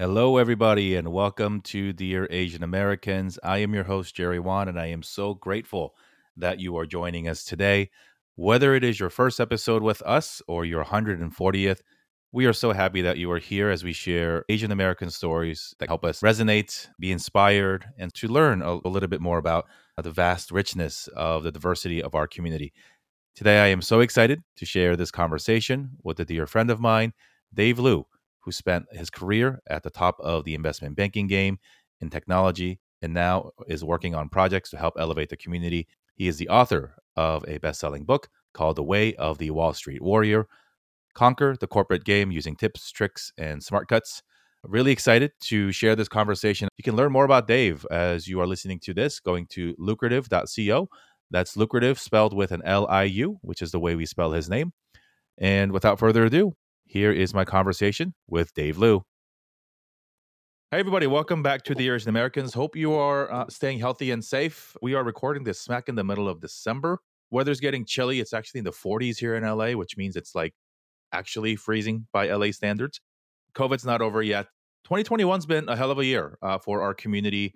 [0.00, 3.36] Hello, everybody, and welcome to Dear Asian Americans.
[3.42, 5.96] I am your host, Jerry Won, and I am so grateful
[6.36, 7.90] that you are joining us today.
[8.36, 11.80] Whether it is your first episode with us or your 140th,
[12.30, 15.88] we are so happy that you are here as we share Asian American stories that
[15.88, 19.66] help us resonate, be inspired, and to learn a, a little bit more about
[20.00, 22.72] the vast richness of the diversity of our community.
[23.34, 27.14] Today, I am so excited to share this conversation with a dear friend of mine,
[27.52, 28.06] Dave Liu
[28.40, 31.58] who spent his career at the top of the investment banking game
[32.00, 35.86] in technology and now is working on projects to help elevate the community.
[36.14, 39.72] He is the author of a best selling book called The Way of the Wall
[39.72, 40.46] Street Warrior
[41.18, 44.22] Conquer the Corporate Game Using Tips, Tricks, and Smart Cuts.
[44.62, 46.68] Really excited to share this conversation.
[46.76, 50.88] You can learn more about Dave as you are listening to this going to lucrative.co.
[51.30, 54.48] That's lucrative spelled with an L I U, which is the way we spell his
[54.48, 54.72] name.
[55.38, 56.54] And without further ado,
[56.88, 59.02] here is my conversation with Dave Liu.
[60.70, 62.54] Hey, everybody, welcome back to Dear Asian Americans.
[62.54, 64.74] Hope you are uh, staying healthy and safe.
[64.80, 66.98] We are recording this smack in the middle of December.
[67.30, 68.20] Weather's getting chilly.
[68.20, 70.54] It's actually in the 40s here in LA, which means it's like
[71.12, 73.00] actually freezing by LA standards.
[73.54, 74.46] COVID's not over yet.
[74.88, 77.54] 2021's been a hell of a year uh, for our community.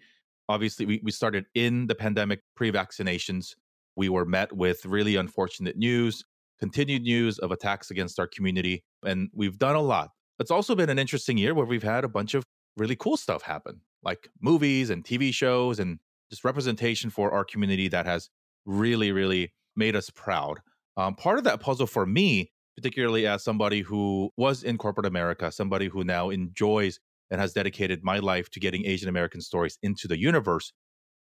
[0.51, 3.55] Obviously, we, we started in the pandemic pre vaccinations.
[3.97, 6.23] We were met with really unfortunate news
[6.63, 8.85] continued news of attacks against our community.
[9.05, 10.11] And we've done a lot.
[10.39, 12.45] It's also been an interesting year where we've had a bunch of
[12.77, 15.99] really cool stuff happen, like movies and TV shows and
[16.31, 18.31] just representation for our community that has
[18.65, 20.61] really, really made us proud.
[20.97, 25.51] Um, part of that puzzle for me, particularly as somebody who was in corporate America,
[25.51, 27.01] somebody who now enjoys
[27.33, 30.73] and has dedicated my life to getting Asian American stories into the universe,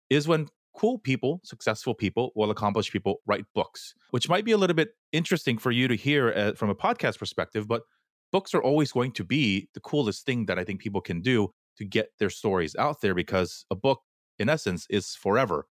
[0.08, 4.56] is when cool people, successful people, well accomplished people write books, which might be a
[4.56, 7.68] little bit interesting for you to hear uh, from a podcast perspective.
[7.68, 7.82] But
[8.30, 11.52] books are always going to be the coolest thing that I think people can do
[11.78, 14.00] to get their stories out there because a book,
[14.38, 15.66] in essence, is forever.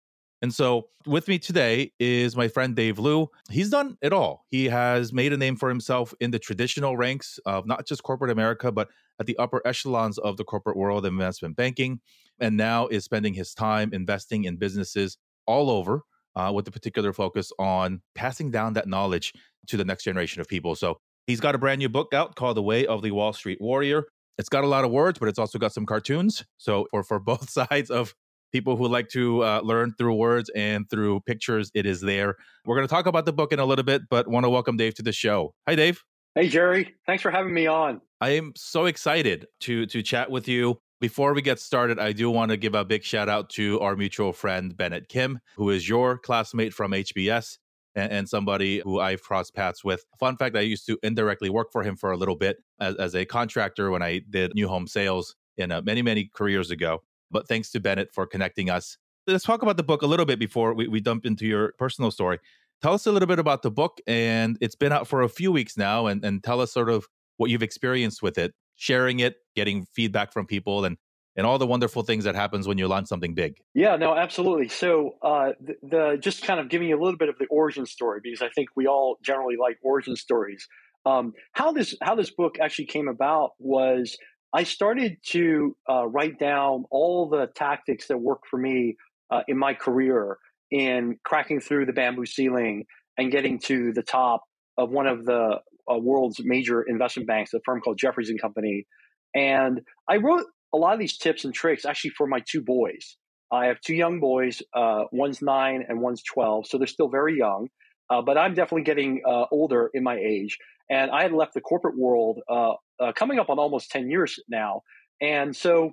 [0.41, 3.29] And so with me today is my friend Dave Liu.
[3.49, 4.45] He's done it all.
[4.49, 8.29] He has made a name for himself in the traditional ranks of not just corporate
[8.29, 8.89] America, but
[9.19, 11.99] at the upper echelons of the corporate world of investment banking,
[12.39, 16.03] and now is spending his time investing in businesses all over
[16.35, 19.33] uh, with a particular focus on passing down that knowledge
[19.65, 20.75] to the next generation of people.
[20.75, 23.59] So he's got a brand new book out called The Way of the Wall Street
[23.59, 24.05] Warrior.
[24.37, 26.45] It's got a lot of words, but it's also got some cartoons.
[26.57, 28.13] So for, for both sides of
[28.57, 32.35] people who like to uh, learn through words and through pictures, it is there.
[32.65, 34.77] We're going to talk about the book in a little bit, but want to welcome
[34.77, 35.53] Dave to the show.
[35.67, 36.03] Hi, Dave.
[36.33, 36.95] Hey, Jerry.
[37.05, 38.01] Thanks for having me on.
[38.19, 40.79] I am so excited to to chat with you.
[40.99, 43.95] Before we get started, I do want to give a big shout out to our
[43.95, 47.59] mutual friend Bennett Kim, who is your classmate from HBS
[47.93, 50.03] and, and somebody who I've crossed paths with.
[50.19, 53.15] Fun fact: I used to indirectly work for him for a little bit as, as
[53.15, 57.03] a contractor when I did new home sales in uh, many many careers ago.
[57.31, 58.97] But thanks to Bennett for connecting us.
[59.25, 62.11] Let's talk about the book a little bit before we, we dump into your personal
[62.11, 62.39] story.
[62.81, 65.51] Tell us a little bit about the book, and it's been out for a few
[65.51, 67.07] weeks now, and, and tell us sort of
[67.37, 70.97] what you've experienced with it, sharing it, getting feedback from people, and
[71.37, 73.57] and all the wonderful things that happens when you launch something big.
[73.75, 74.69] Yeah, no, absolutely.
[74.69, 77.85] So, uh, the, the, just kind of giving you a little bit of the origin
[77.85, 80.67] story because I think we all generally like origin stories.
[81.05, 84.17] Um, how this how this book actually came about was
[84.57, 88.95] I started to uh, write down all the tactics that worked for me
[89.29, 90.39] uh, in my career
[90.71, 92.85] in cracking through the bamboo ceiling
[93.19, 94.41] and getting to the top
[94.75, 98.87] of one of the uh, world's major investment banks, a firm called Jefferies and Company.
[99.35, 103.15] And I wrote a lot of these tips and tricks actually for my two boys.
[103.51, 104.63] I have two young boys.
[104.73, 107.67] Uh, one's nine and one's twelve, so they're still very young.
[108.09, 110.57] Uh, but I'm definitely getting uh, older in my age.
[110.89, 114.39] And I had left the corporate world uh, uh, coming up on almost 10 years
[114.47, 114.81] now.
[115.21, 115.91] And so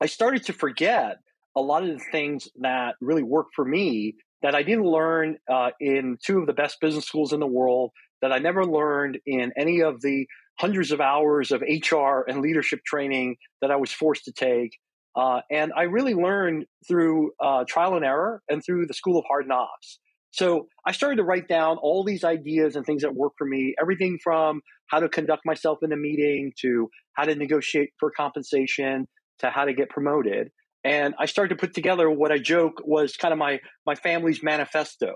[0.00, 1.18] I started to forget
[1.56, 5.70] a lot of the things that really worked for me that I didn't learn uh,
[5.80, 7.90] in two of the best business schools in the world,
[8.22, 10.26] that I never learned in any of the
[10.58, 14.78] hundreds of hours of HR and leadership training that I was forced to take.
[15.14, 19.24] Uh, and I really learned through uh, trial and error and through the school of
[19.26, 19.98] hard knocks.
[20.36, 23.74] So I started to write down all these ideas and things that work for me,
[23.80, 29.08] everything from how to conduct myself in a meeting to how to negotiate for compensation
[29.38, 30.50] to how to get promoted.
[30.84, 34.42] And I started to put together what I joke was kind of my my family's
[34.42, 35.14] manifesto.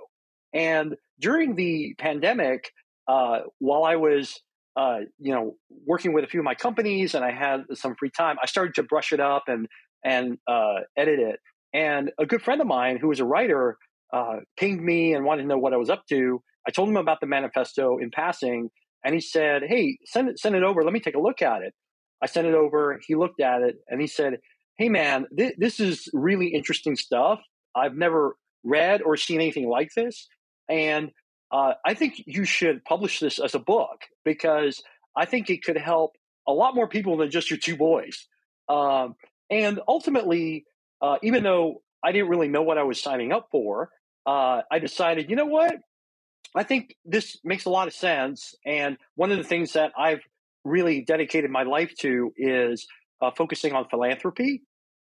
[0.55, 2.72] And during the pandemic,
[3.06, 4.40] uh, while I was
[4.75, 5.56] uh, you know
[5.87, 8.75] working with a few of my companies and I had some free time, I started
[8.76, 9.69] to brush it up and
[10.02, 11.40] and uh, edit it.
[11.75, 13.76] And a good friend of mine who was a writer
[14.12, 16.42] uh, pinged me and wanted to know what I was up to.
[16.66, 18.70] I told him about the manifesto in passing,
[19.04, 20.82] and he said, "Hey, send it send it over.
[20.84, 21.74] Let me take a look at it."
[22.22, 23.00] I sent it over.
[23.06, 24.38] He looked at it and he said,
[24.76, 27.40] Hey, man, th- this is really interesting stuff.
[27.74, 30.28] I've never read or seen anything like this.
[30.68, 31.10] And
[31.52, 34.82] uh, I think you should publish this as a book because
[35.16, 36.12] I think it could help
[36.46, 38.26] a lot more people than just your two boys.
[38.68, 39.14] Um,
[39.50, 40.64] and ultimately,
[41.02, 43.90] uh, even though I didn't really know what I was signing up for,
[44.26, 45.75] uh, I decided, you know what?
[46.55, 48.55] I think this makes a lot of sense.
[48.67, 50.20] And one of the things that I've
[50.64, 52.87] really dedicated my life to is
[53.22, 54.62] uh, focusing on philanthropy.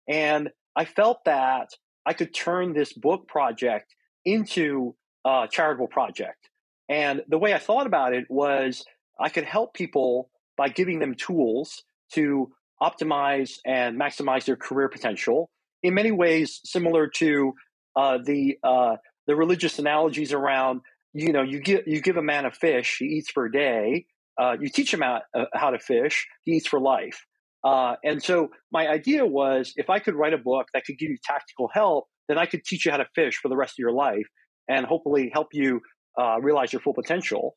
[0.09, 1.69] And I felt that
[2.05, 6.49] I could turn this book project into a charitable project.
[6.89, 8.85] And the way I thought about it was
[9.19, 11.83] I could help people by giving them tools
[12.13, 15.51] to optimize and maximize their career potential.
[15.83, 17.55] In many ways, similar to
[17.97, 18.97] uh, the uh,
[19.27, 20.83] the religious analogies around
[21.13, 24.07] you know you give you give a man a fish he eats for a day
[24.39, 27.25] uh, you teach him how, uh, how to fish he eats for life.
[27.65, 31.11] Uh, and so my idea was if i could write a book that could give
[31.11, 33.79] you tactical help then i could teach you how to fish for the rest of
[33.79, 34.27] your life
[34.69, 35.81] and hopefully help you
[36.21, 37.55] uh, realize your full potential.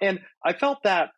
[0.00, 1.10] And i felt that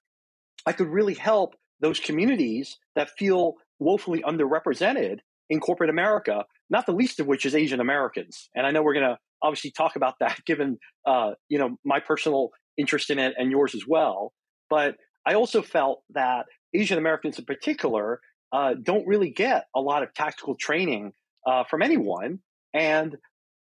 [0.66, 5.18] i could really help those communities that feel woefully underrepresented
[5.48, 8.48] in corporate america not the least of which is asian americans.
[8.54, 12.00] And i know we're going to obviously talk about that given uh, you know my
[12.00, 14.32] personal interest in it and yours as well.
[14.70, 18.20] But i also felt that asian americans in particular
[18.52, 21.12] uh, don't really get a lot of tactical training
[21.46, 22.40] uh, from anyone.
[22.72, 23.16] And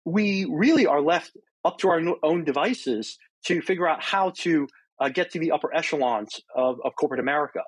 [0.04, 1.32] we really are left
[1.64, 4.68] up to our own devices to figure out how to
[5.00, 7.60] uh, get to the upper echelons of, of corporate america.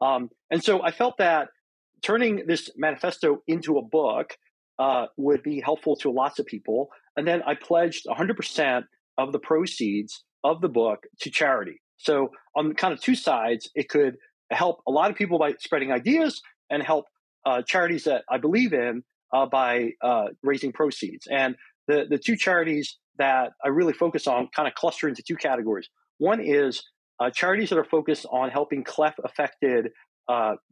[0.00, 1.48] Um, and so i felt that
[2.02, 4.36] turning this manifesto into a book
[4.82, 6.88] uh, would be helpful to lots of people.
[7.16, 8.82] And then I pledged 100%
[9.16, 11.80] of the proceeds of the book to charity.
[11.98, 14.16] So on kind of two sides, it could
[14.50, 17.04] help a lot of people by spreading ideas and help
[17.46, 21.28] uh, charities that I believe in uh, by uh, raising proceeds.
[21.30, 21.54] And
[21.86, 25.88] the, the two charities that I really focus on kind of cluster into two categories.
[26.18, 26.82] One is
[27.20, 29.90] uh, charities that are focused on helping cleft affected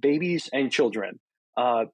[0.01, 1.21] babies and children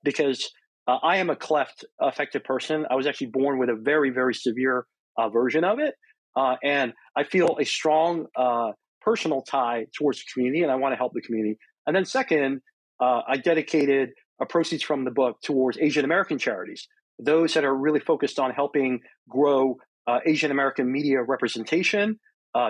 [0.02, 0.50] because
[0.86, 2.86] uh, I am a cleft affected person.
[2.90, 4.86] I was actually born with a very, very severe
[5.18, 5.94] uh, version of it.
[6.36, 10.92] Uh, and I feel a strong uh, personal tie towards the community and I want
[10.92, 11.56] to help the community.
[11.86, 12.60] And then, second,
[13.00, 14.10] uh, I dedicated
[14.40, 16.86] a proceeds from the book towards Asian American charities,
[17.18, 22.20] those that are really focused on helping grow uh, Asian American media representation,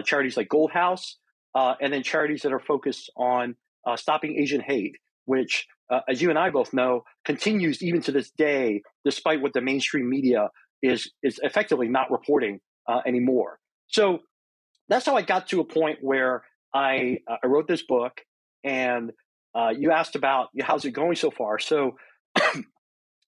[0.05, 1.17] charities like Gold House,
[1.55, 3.57] and then charities that are focused on
[3.97, 4.97] stopping Asian hate,
[5.27, 9.53] which uh, as you and I both know, continues even to this day, despite what
[9.53, 10.49] the mainstream media
[10.83, 13.59] is is effectively not reporting uh, anymore.
[13.89, 14.21] So
[14.89, 16.43] that's how I got to a point where
[16.75, 18.21] I uh, I wrote this book,
[18.65, 19.13] and
[19.55, 21.59] uh, you asked about how's it going so far.
[21.59, 21.97] So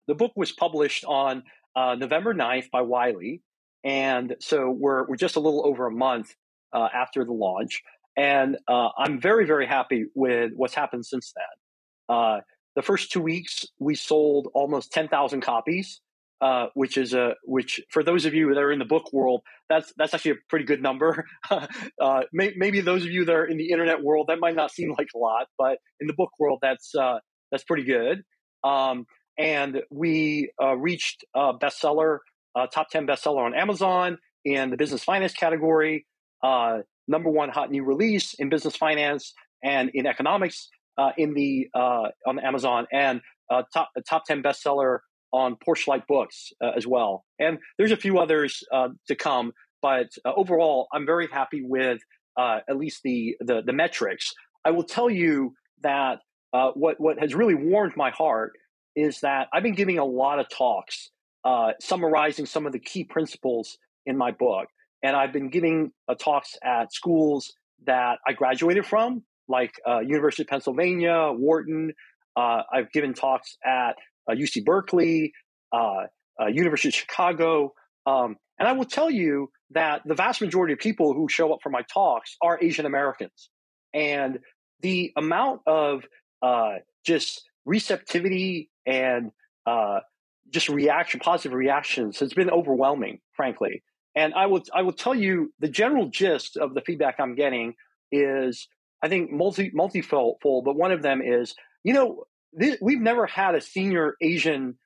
[0.07, 1.43] the book was published on
[1.75, 3.41] uh, November 9th by Wiley,
[3.83, 6.33] and so we're we're just a little over a month
[6.73, 7.83] uh, after the launch,
[8.15, 11.64] and I'm very very happy with what's happened since then.
[12.09, 12.39] Uh,
[12.75, 16.01] the first two weeks, we sold almost 10,000 copies,
[16.41, 19.41] uh, which is a which for those of you that are in the book world,
[19.69, 21.25] that's that's actually a pretty good number.
[21.49, 24.71] uh, may, maybe those of you that are in the internet world, that might not
[24.71, 27.19] seem like a lot, but in the book world, that's uh,
[27.51, 28.21] that's pretty good.
[28.63, 29.05] Um,
[29.37, 32.19] and we uh, reached bestseller,
[32.73, 36.05] top 10 bestseller on Amazon in the business finance category,
[36.41, 39.33] number one hot new release in business finance
[39.63, 44.99] and in economics uh, in the uh, on Amazon and uh, top top ten bestseller
[45.31, 47.25] on Porchlight Books uh, as well.
[47.39, 51.99] And there's a few others uh, to come, but overall, I'm very happy with
[52.37, 54.33] at least the, the, the metrics.
[54.63, 56.19] I will tell you that
[56.51, 58.53] what what has really warmed my heart
[58.95, 61.11] is that I've been giving a lot of talks
[61.81, 64.67] summarizing some of the key principles in my book.
[65.03, 67.53] And I've been giving talks at schools
[67.85, 71.93] that I graduated from, like uh, University of Pennsylvania, Wharton.
[72.35, 73.95] Uh, I've given talks at
[74.29, 75.33] UC uh, Berkeley,
[75.71, 76.03] uh,
[76.39, 77.73] uh, University of Chicago.
[78.05, 81.59] Um, and I will tell you that the vast majority of people who show up
[81.61, 83.49] for my talks are Asian Americans.
[83.93, 84.39] And
[84.81, 86.03] the amount of
[87.05, 89.31] just receptivity and
[90.51, 93.83] just reaction, positive reactions has been overwhelming, frankly.
[94.15, 97.75] And I will I will tell you the general gist of the feedback I'm getting
[98.11, 98.67] is
[99.05, 103.53] I think multi multifold, but one of them is, you know, this, we've never had
[103.53, 104.79] a senior Asian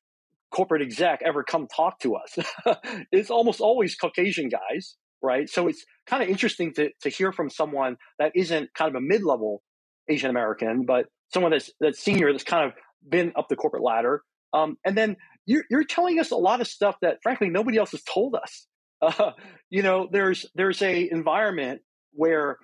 [0.51, 2.37] corporate exec ever come talk to us.
[3.13, 5.49] it's almost always Caucasian guys, right?
[5.49, 9.01] So it's kind of interesting to to hear from someone that isn't kind of a
[9.01, 9.63] mid level
[10.09, 12.73] Asian American, but someone that's that's senior that's kind of
[13.07, 14.21] been up the corporate ladder.
[14.51, 17.91] Um, and then you're, you're telling us a lot of stuff that frankly nobody else
[17.91, 18.67] has told us.
[19.01, 19.31] Uh,
[19.69, 22.57] you know, there's there's a environment where,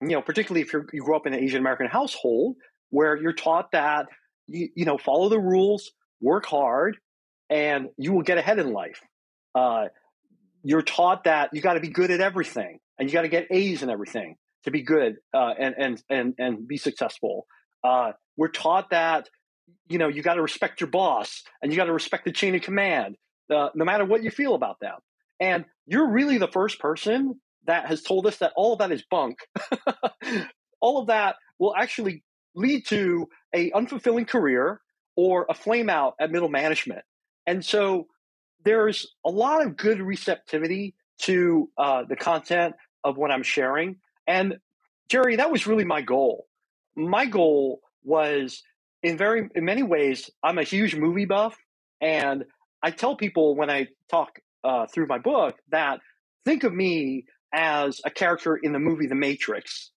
[0.00, 2.56] you know, particularly if you grew up in an Asian American household,
[2.90, 4.06] where you're taught that
[4.46, 6.98] you, you know follow the rules, work hard,
[7.48, 9.00] and you will get ahead in life.
[9.54, 9.86] Uh,
[10.62, 13.46] you're taught that you got to be good at everything, and you got to get
[13.50, 17.46] A's in everything to be good uh, and and and and be successful.
[17.82, 19.28] Uh, we're taught that
[19.88, 22.54] you know you got to respect your boss and you got to respect the chain
[22.54, 23.16] of command,
[23.54, 24.96] uh, no matter what you feel about them.
[25.40, 29.04] And you're really the first person that has told us that all of that is
[29.10, 29.38] bunk.
[30.80, 32.22] all of that will actually
[32.54, 34.80] lead to a unfulfilling career
[35.16, 37.02] or a flame out at middle management.
[37.46, 38.06] And so
[38.64, 43.96] there's a lot of good receptivity to uh, the content of what I'm sharing.
[44.26, 44.56] And
[45.08, 46.46] Jerry, that was really my goal.
[46.96, 48.62] My goal was
[49.02, 51.56] in very in many ways, I'm a huge movie buff,
[52.00, 52.44] and
[52.82, 54.30] I tell people when I talk
[54.64, 56.00] uh, through my book that
[56.44, 59.90] think of me as a character in the movie The Matrix.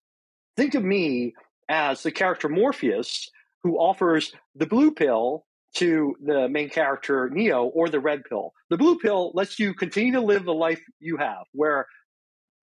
[0.57, 1.33] Think of me
[1.69, 3.29] as the character Morpheus,
[3.63, 8.53] who offers the blue pill to the main character Neo or the red pill.
[8.69, 11.85] The blue pill lets you continue to live the life you have, where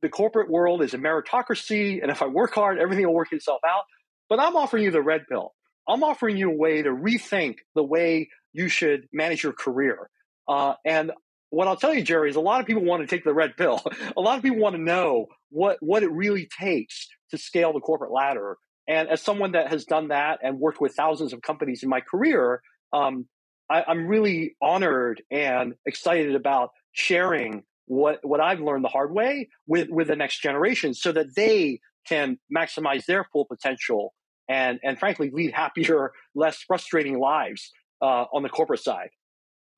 [0.02, 3.60] the corporate world is a meritocracy, and if I work hard, everything will work itself
[3.66, 3.84] out.
[4.28, 5.52] But I'm offering you the red pill.
[5.88, 10.10] I'm offering you a way to rethink the way you should manage your career.
[10.48, 11.12] Uh, and
[11.50, 13.56] what I'll tell you, Jerry, is a lot of people want to take the red
[13.56, 13.82] pill.
[14.16, 17.80] a lot of people want to know what what it really takes to scale the
[17.80, 18.56] corporate ladder.
[18.88, 22.00] And as someone that has done that and worked with thousands of companies in my
[22.00, 22.62] career,
[22.92, 23.26] um,
[23.68, 29.48] I, I'm really honored and excited about sharing what what I've learned the hard way
[29.66, 34.14] with with the next generation, so that they can maximize their full potential
[34.48, 37.70] and and frankly lead happier, less frustrating lives
[38.02, 39.10] uh, on the corporate side.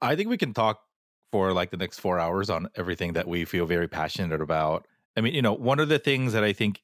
[0.01, 0.81] I think we can talk
[1.33, 4.87] for like the next four hours on everything that we feel very passionate about.
[5.17, 6.83] I mean, you know, one of the things that I think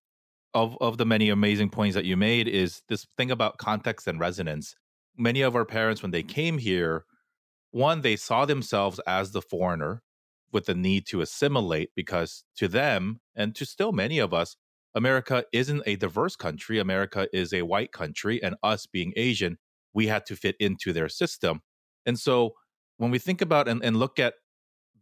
[0.52, 4.20] of of the many amazing points that you made is this thing about context and
[4.20, 4.74] resonance.
[5.16, 7.04] Many of our parents, when they came here,
[7.70, 10.02] one they saw themselves as the foreigner
[10.52, 14.56] with the need to assimilate because to them and to still many of us
[14.94, 16.78] America isn't a diverse country.
[16.78, 19.58] America is a white country, and us being Asian,
[19.92, 21.62] we had to fit into their system.
[22.06, 22.54] And so
[23.04, 24.32] when we think about and, and look at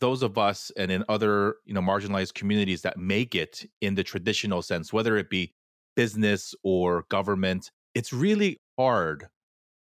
[0.00, 4.02] those of us and in other you know marginalized communities that make it in the
[4.02, 5.54] traditional sense, whether it be
[5.94, 9.28] business or government, it's really hard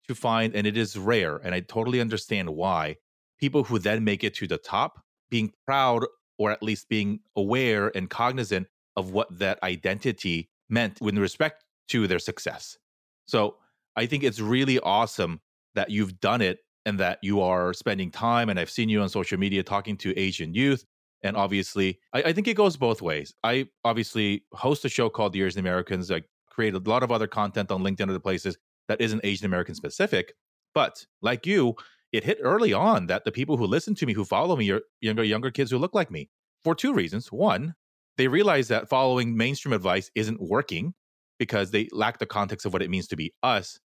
[0.08, 2.96] to find, and it is rare, and I totally understand why,
[3.42, 6.06] people who then make it to the top being proud
[6.38, 12.08] or at least being aware and cognizant of what that identity meant with respect to
[12.08, 12.78] their success.
[13.26, 13.58] So
[13.98, 15.42] I think it's really awesome
[15.76, 18.48] that you've done it and that you are spending time.
[18.48, 20.86] And I've seen you on social media talking to Asian youth.
[21.22, 23.36] And obviously, I, I think it goes both ways.
[23.44, 26.10] I obviously host a show called Dear Asian Americans.
[26.10, 29.76] I create a lot of other content on LinkedIn other places that isn't Asian American
[29.76, 30.34] specific.
[30.74, 31.76] But like you,
[32.14, 34.82] it hit early on that the people who listen to me, who follow me, are
[35.02, 36.30] younger, younger kids who look like me
[36.64, 37.34] for two reasons.
[37.34, 37.76] One,
[38.16, 40.94] they realize that following mainstream advice isn't working
[41.38, 43.78] because they lack the context of what it means to be us.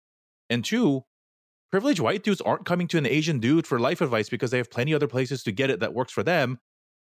[0.50, 1.04] And two,
[1.70, 4.70] privileged white dudes aren't coming to an Asian dude for life advice because they have
[4.70, 6.58] plenty other places to get it that works for them.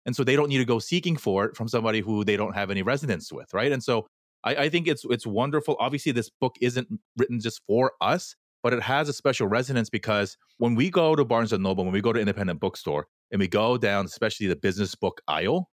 [0.06, 2.56] And so they don't need to go seeking for it from somebody who they don't
[2.56, 3.72] have any resonance with, right?
[3.72, 4.08] And so
[4.44, 5.76] I, I think it's it's wonderful.
[5.80, 10.38] Obviously, this book isn't written just for us, but it has a special resonance because
[10.58, 13.48] when we go to Barnes and Noble, when we go to independent bookstore, and we
[13.48, 15.70] go down, especially the business book aisle,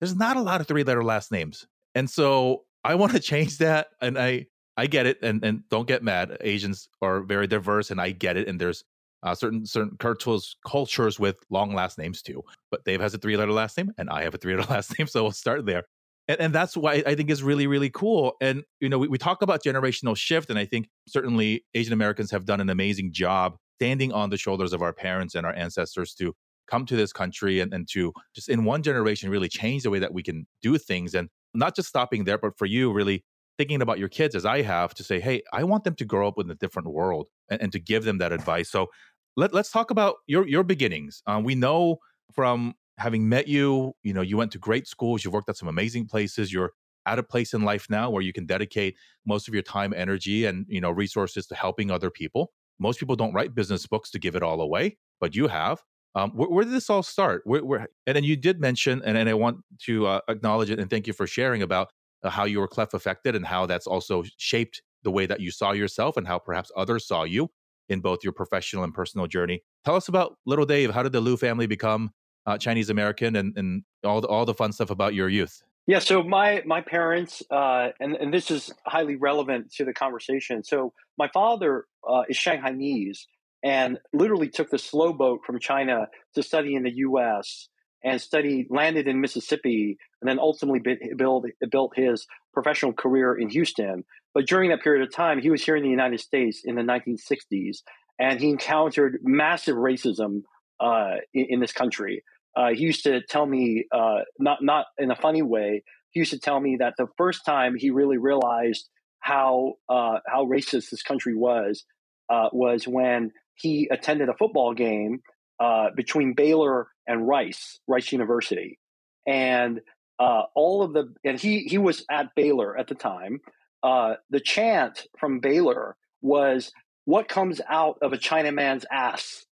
[0.00, 1.66] there's not a lot of three letter last names.
[1.94, 3.88] And so I want to change that.
[4.00, 5.18] And I, I get it.
[5.22, 6.36] And, and don't get mad.
[6.40, 8.48] Asians are very diverse and I get it.
[8.48, 8.84] And there's
[9.22, 12.42] uh, certain, certain cultures, cultures with long last names too.
[12.70, 14.98] But Dave has a three letter last name and I have a three letter last
[14.98, 15.06] name.
[15.06, 15.84] So we'll start there.
[16.28, 18.34] And, and that's why I think is really, really cool.
[18.40, 20.50] And, you know, we, we talk about generational shift.
[20.50, 24.72] And I think certainly Asian Americans have done an amazing job standing on the shoulders
[24.72, 26.32] of our parents and our ancestors to
[26.68, 29.98] come to this country and, and to just in one generation really change the way
[29.98, 31.14] that we can do things.
[31.14, 33.24] And not just stopping there, but for you, really
[33.58, 36.26] thinking about your kids as I have to say, hey, I want them to grow
[36.28, 38.70] up in a different world and, and to give them that advice.
[38.70, 38.88] So
[39.36, 41.22] let, let's talk about your your beginnings.
[41.26, 41.98] Uh, we know
[42.32, 45.68] from having met you, you know, you went to great schools, you've worked at some
[45.68, 46.72] amazing places, you're
[47.06, 50.44] at a place in life now where you can dedicate most of your time, energy,
[50.44, 52.52] and you know resources to helping other people.
[52.78, 55.82] Most people don't write business books to give it all away, but you have.
[56.14, 57.40] Um, where, where, did this all start?
[57.44, 60.78] Where, where, and then you did mention, and, and I want to uh, acknowledge it
[60.78, 61.90] and thank you for sharing about
[62.22, 65.50] uh, how you were cleft affected and how that's also shaped the way that you
[65.50, 67.50] saw yourself and how perhaps others saw you
[67.88, 69.62] in both your professional and personal journey.
[69.84, 70.90] Tell us about little Dave.
[70.90, 72.10] How did the Liu family become
[72.46, 75.62] uh, Chinese American and, and all the, all the fun stuff about your youth?
[75.88, 80.62] Yeah, so my my parents, uh, and and this is highly relevant to the conversation.
[80.62, 83.18] So my father uh, is Shanghainese
[83.64, 87.68] and literally took the slow boat from China to study in the U.S.
[88.04, 90.80] and studied, landed in Mississippi, and then ultimately
[91.16, 94.04] built built his professional career in Houston.
[94.34, 96.82] But during that period of time, he was here in the United States in the
[96.82, 97.78] 1960s,
[98.18, 100.42] and he encountered massive racism
[100.80, 102.24] uh, in, in, this country.
[102.56, 106.32] Uh, he used to tell me, uh, not not in a funny way, he used
[106.32, 108.88] to tell me that the first time he really realized
[109.20, 111.84] how uh, how racist this country was
[112.28, 115.20] uh, was when he attended a football game
[115.62, 118.78] uh, between Baylor and Rice, Rice University,
[119.26, 119.80] and
[120.18, 123.40] all of the and he he was at Baylor at the time.
[123.82, 126.72] the chant from Baylor was,
[127.04, 129.46] "What comes out of a Chinaman's ass?"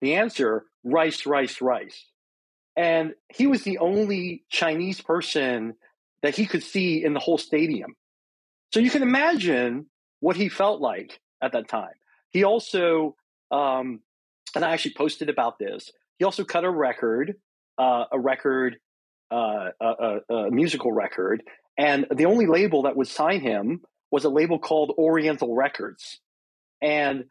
[0.00, 2.06] The answer, rice, rice, rice.
[2.76, 5.74] And he was the only Chinese person
[6.22, 7.96] that he could see in the whole stadium.
[8.72, 9.86] So you can imagine
[10.20, 11.94] what he felt like at that time.
[12.30, 13.16] He also,
[13.50, 14.00] um,
[14.54, 17.36] and I actually posted about this, he also cut a record,
[17.78, 18.78] uh, a record,
[19.30, 19.86] uh, a,
[20.28, 21.42] a, a musical record.
[21.76, 26.20] And the only label that would sign him was a label called Oriental Records.
[26.82, 27.24] And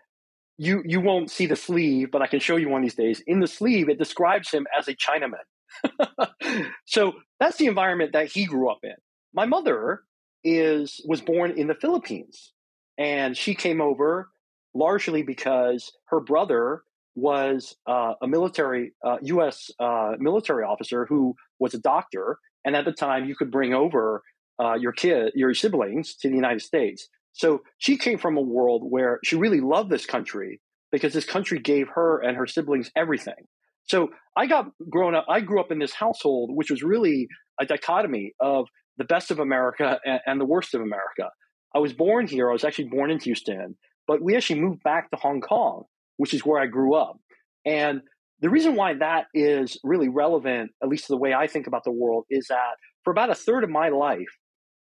[0.58, 3.22] you you won't see the sleeve, but I can show you one these days.
[3.28, 6.32] In the sleeve, it describes him as a Chinaman.
[6.86, 8.96] so that's the environment that he grew up in.
[9.34, 10.02] My mother
[10.44, 12.54] is was born in the Philippines,
[12.98, 14.30] and she came over
[14.74, 16.84] largely because her brother
[17.18, 19.72] was uh, a military uh, U.S.
[19.80, 24.22] Uh, military officer who was a doctor, and at the time you could bring over
[24.64, 27.10] uh, your kid, your siblings to the United States.
[27.34, 31.58] So she came from a world where she really loved this country because this country
[31.58, 33.48] gave her and her siblings everything.
[33.86, 37.28] So I got grown up, I grew up in this household, which was really
[37.60, 41.30] a dichotomy of the best of America and, and the worst of America.
[41.76, 42.50] I was born here.
[42.50, 43.76] I was actually born in Houston,
[44.08, 45.86] but we actually moved back to Hong Kong,
[46.18, 47.18] which is where I grew up.
[47.66, 48.02] And
[48.40, 51.92] the reason why that is really relevant, at least the way I think about the
[51.92, 54.28] world, is that for about a third of my life,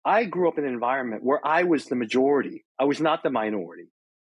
[0.06, 2.64] I grew up in an environment where I was the majority.
[2.80, 3.90] I was not the minority.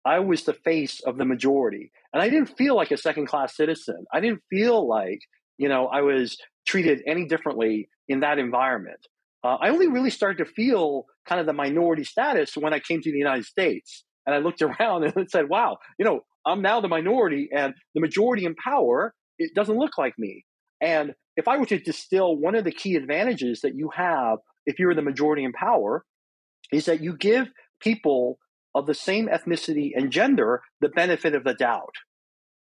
[0.04, 1.90] I was the face of the majority.
[2.12, 4.04] And I didn't feel like a second class citizen.
[4.12, 5.20] I didn't feel like,
[5.56, 9.00] you know, I was treated any differently in that environment.
[9.42, 13.00] Uh, I only really started to feel kind of the minority status when I came
[13.00, 14.04] to the United States.
[14.26, 18.00] And I looked around and said, wow, you know, I'm now the minority and the
[18.00, 20.44] majority in power, it doesn't look like me.
[20.80, 24.78] And if I were to distill one of the key advantages that you have if
[24.78, 26.04] you're the majority in power,
[26.72, 27.48] is that you give
[27.80, 28.38] people
[28.74, 31.94] of the same ethnicity and gender the benefit of the doubt.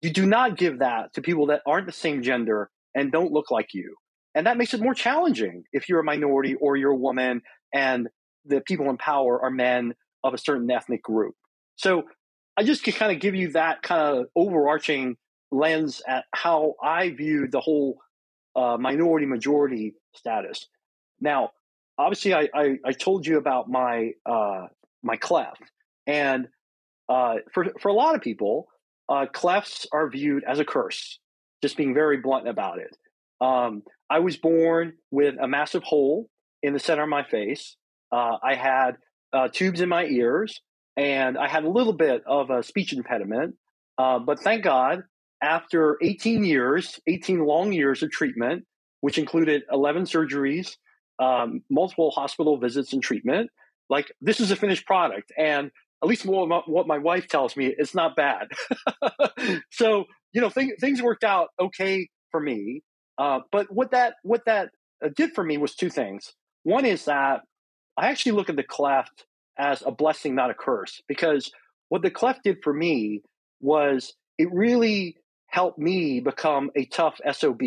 [0.02, 3.50] You do not give that to people that aren't the same gender and don't look
[3.50, 3.96] like you.
[4.36, 7.42] And that makes it more challenging if you're a minority or you're a woman
[7.74, 8.08] and
[8.46, 11.34] the people in power are men of a certain ethnic group.
[11.78, 12.04] So
[12.58, 15.18] I just can kind of give you that kind of overarching
[15.52, 17.98] lens at how I view the whole
[18.56, 20.68] uh, minority majority status.
[21.20, 21.52] Now,
[21.98, 24.68] obviously I, I, I told you about my uh,
[25.04, 25.62] my cleft,
[26.08, 26.48] and
[27.10, 28.68] uh, for for a lot of people,
[29.10, 31.20] uh, clefts are viewed as a curse.
[31.62, 32.96] Just being very blunt about it.
[33.42, 36.30] Um, I was born with a massive hole
[36.62, 37.76] in the center of my face.
[38.12, 38.98] Uh, I had
[39.34, 40.62] uh, tubes in my ears,
[40.98, 43.56] and I had a little bit of a speech impediment.
[43.98, 45.04] Uh, but thank God,
[45.42, 48.66] after 18 years, 18 long years of treatment,
[49.02, 50.76] which included 11 surgeries,
[51.20, 53.50] um, multiple hospital visits and treatment.
[53.90, 55.70] Like this is a finished product, and
[56.04, 58.48] at least what my wife tells me, it's not bad.
[59.72, 62.82] so you know, th- things worked out okay for me.
[63.18, 64.70] Uh, but what that what that
[65.04, 66.34] uh, did for me was two things.
[66.64, 67.42] One is that
[67.96, 69.26] I actually look at the cleft
[69.58, 71.52] as a blessing, not a curse, because
[71.90, 73.22] what the cleft did for me
[73.62, 77.62] was it really helped me become a tough SOB.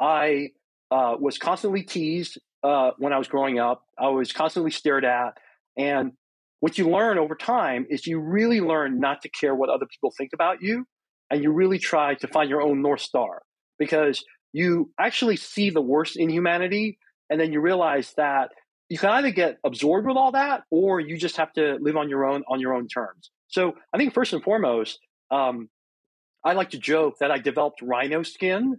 [0.00, 0.48] I
[0.90, 3.84] uh, was constantly teased uh, when I was growing up.
[3.98, 5.38] I was constantly stared at.
[5.76, 6.12] And
[6.60, 10.12] what you learn over time is you really learn not to care what other people
[10.16, 10.84] think about you.
[11.30, 13.42] And you really try to find your own North Star
[13.78, 16.98] because you actually see the worst in humanity.
[17.30, 18.50] And then you realize that
[18.88, 22.08] you can either get absorbed with all that or you just have to live on
[22.08, 23.30] your own on your own terms.
[23.48, 24.98] So I think first and foremost,
[25.30, 25.68] um,
[26.44, 28.76] I like to joke that I developed rhino skin.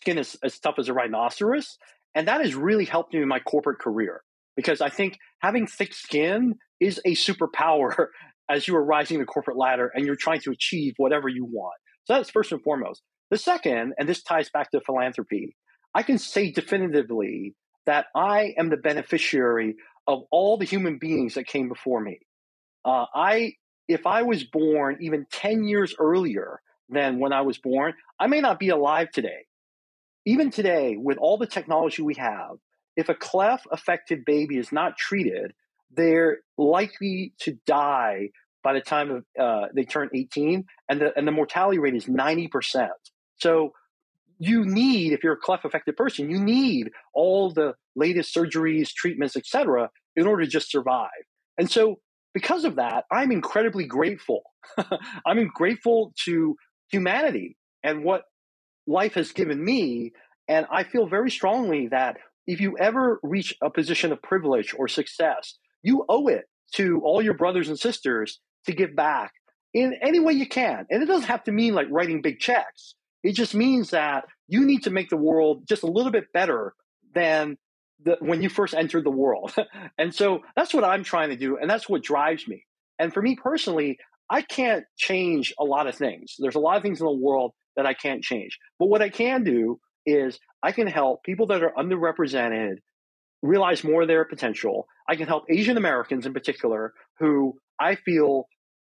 [0.00, 1.78] Skin is as tough as a rhinoceros.
[2.14, 4.22] And that has really helped me in my corporate career
[4.56, 8.06] because I think having thick skin is a superpower
[8.50, 11.74] as you are rising the corporate ladder and you're trying to achieve whatever you want.
[12.04, 13.02] So that's first and foremost.
[13.30, 15.56] The second, and this ties back to philanthropy,
[15.94, 17.54] I can say definitively
[17.86, 22.20] that I am the beneficiary of all the human beings that came before me.
[22.84, 23.54] Uh, I,
[23.88, 28.40] if I was born even 10 years earlier than when I was born, I may
[28.40, 29.46] not be alive today.
[30.24, 32.56] Even today, with all the technology we have,
[32.96, 35.52] if a cleft affected baby is not treated,
[35.90, 38.30] they're likely to die
[38.62, 42.06] by the time of, uh, they turn 18, and the, and the mortality rate is
[42.06, 42.88] 90%.
[43.38, 43.72] So
[44.38, 49.36] you need, if you're a cleft affected person, you need all the latest surgeries, treatments,
[49.36, 51.10] etc., in order to just survive.
[51.58, 51.96] And so,
[52.34, 54.42] because of that, I'm incredibly grateful.
[55.26, 56.56] I'm grateful to
[56.90, 58.24] humanity and what
[58.86, 60.12] life has given me.
[60.48, 64.86] And I feel very strongly that if you ever reach a position of privilege or
[64.86, 66.44] success, you owe it
[66.74, 69.32] to all your brothers and sisters to give back
[69.72, 70.86] in any way you can.
[70.90, 72.94] And it doesn't have to mean like writing big checks.
[73.26, 76.74] It just means that you need to make the world just a little bit better
[77.14, 77.58] than
[78.04, 79.54] the, when you first entered the world.
[79.98, 81.58] and so that's what I'm trying to do.
[81.58, 82.64] And that's what drives me.
[82.98, 83.98] And for me personally,
[84.30, 86.36] I can't change a lot of things.
[86.38, 88.58] There's a lot of things in the world that I can't change.
[88.78, 92.76] But what I can do is I can help people that are underrepresented
[93.42, 94.86] realize more of their potential.
[95.08, 98.46] I can help Asian Americans in particular who I feel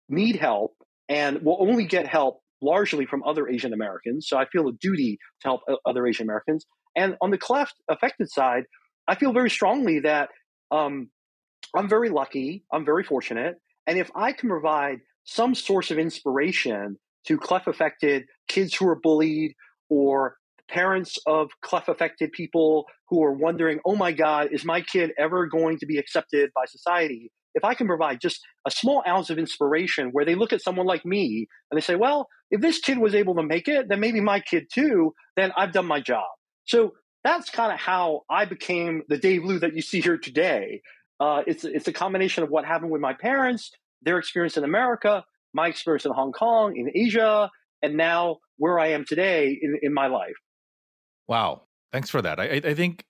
[0.09, 0.75] need help
[1.09, 4.27] and will only get help largely from other Asian Americans.
[4.29, 6.65] So I feel a duty to help other Asian Americans.
[6.97, 8.65] And on the cleft affected side,
[9.09, 10.31] I feel very strongly that
[10.71, 11.11] um,
[11.77, 13.57] I'm very lucky, I'm very fortunate.
[13.87, 16.97] And if I can provide some source of inspiration
[17.27, 19.55] to cleft affected kids who are bullied
[19.89, 20.37] or
[20.69, 25.47] parents of cleft affected people who are wondering, oh my God, is my kid ever
[25.47, 27.31] going to be accepted by society?
[27.55, 30.87] If I can provide just a small ounce of inspiration where they look at someone
[30.87, 34.01] like me and they say, well, if this kid was able to make it, then
[34.01, 36.27] maybe my kid too, then I've done my job.
[36.65, 40.83] So that's kind of how I became the Dave Liu that you see here today.
[41.21, 43.71] Uh, it's, it's a combination of what happened with my parents,
[44.03, 47.51] their experience in America, my experience in Hong Kong, in Asia,
[47.83, 50.35] and now where I am today in, in my life.
[51.29, 51.63] Wow.
[51.93, 52.41] Thanks for that.
[52.41, 53.05] I, I think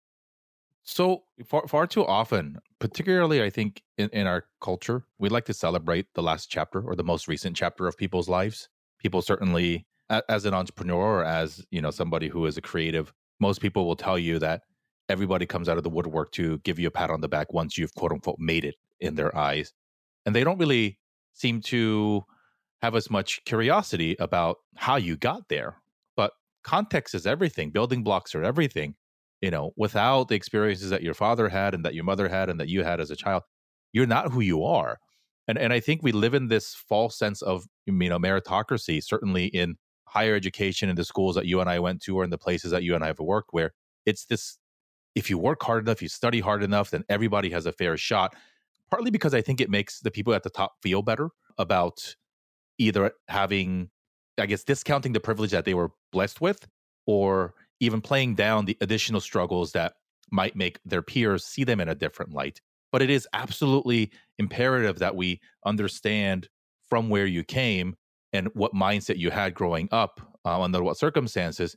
[0.84, 5.54] so far, far too often, particularly I think in, in our culture, we like to
[5.54, 8.68] celebrate the last chapter or the most recent chapter of people's lives.
[8.98, 9.86] People certainly,
[10.28, 13.96] as an entrepreneur or as you know somebody who is a creative, most people will
[13.96, 14.62] tell you that
[15.08, 17.76] everybody comes out of the woodwork to give you a pat on the back once
[17.78, 19.72] you've quote unquote made it in their eyes,
[20.26, 20.98] and they don't really
[21.32, 22.24] seem to
[22.82, 25.76] have as much curiosity about how you got there
[26.16, 27.70] But context is everything.
[27.70, 28.94] Building blocks are everything.
[29.44, 32.58] You know, without the experiences that your father had and that your mother had and
[32.60, 33.42] that you had as a child,
[33.92, 34.98] you're not who you are.
[35.46, 39.44] And and I think we live in this false sense of you know meritocracy, certainly
[39.44, 39.76] in
[40.06, 42.70] higher education in the schools that you and I went to or in the places
[42.70, 43.72] that you and I have worked, where
[44.06, 44.56] it's this
[45.14, 48.34] if you work hard enough, you study hard enough, then everybody has a fair shot.
[48.88, 51.28] Partly because I think it makes the people at the top feel better
[51.58, 52.16] about
[52.78, 53.90] either having
[54.38, 56.66] I guess, discounting the privilege that they were blessed with,
[57.06, 59.94] or even playing down the additional struggles that
[60.30, 62.60] might make their peers see them in a different light.
[62.92, 66.48] But it is absolutely imperative that we understand
[66.88, 67.96] from where you came
[68.32, 71.76] and what mindset you had growing up uh, under what circumstances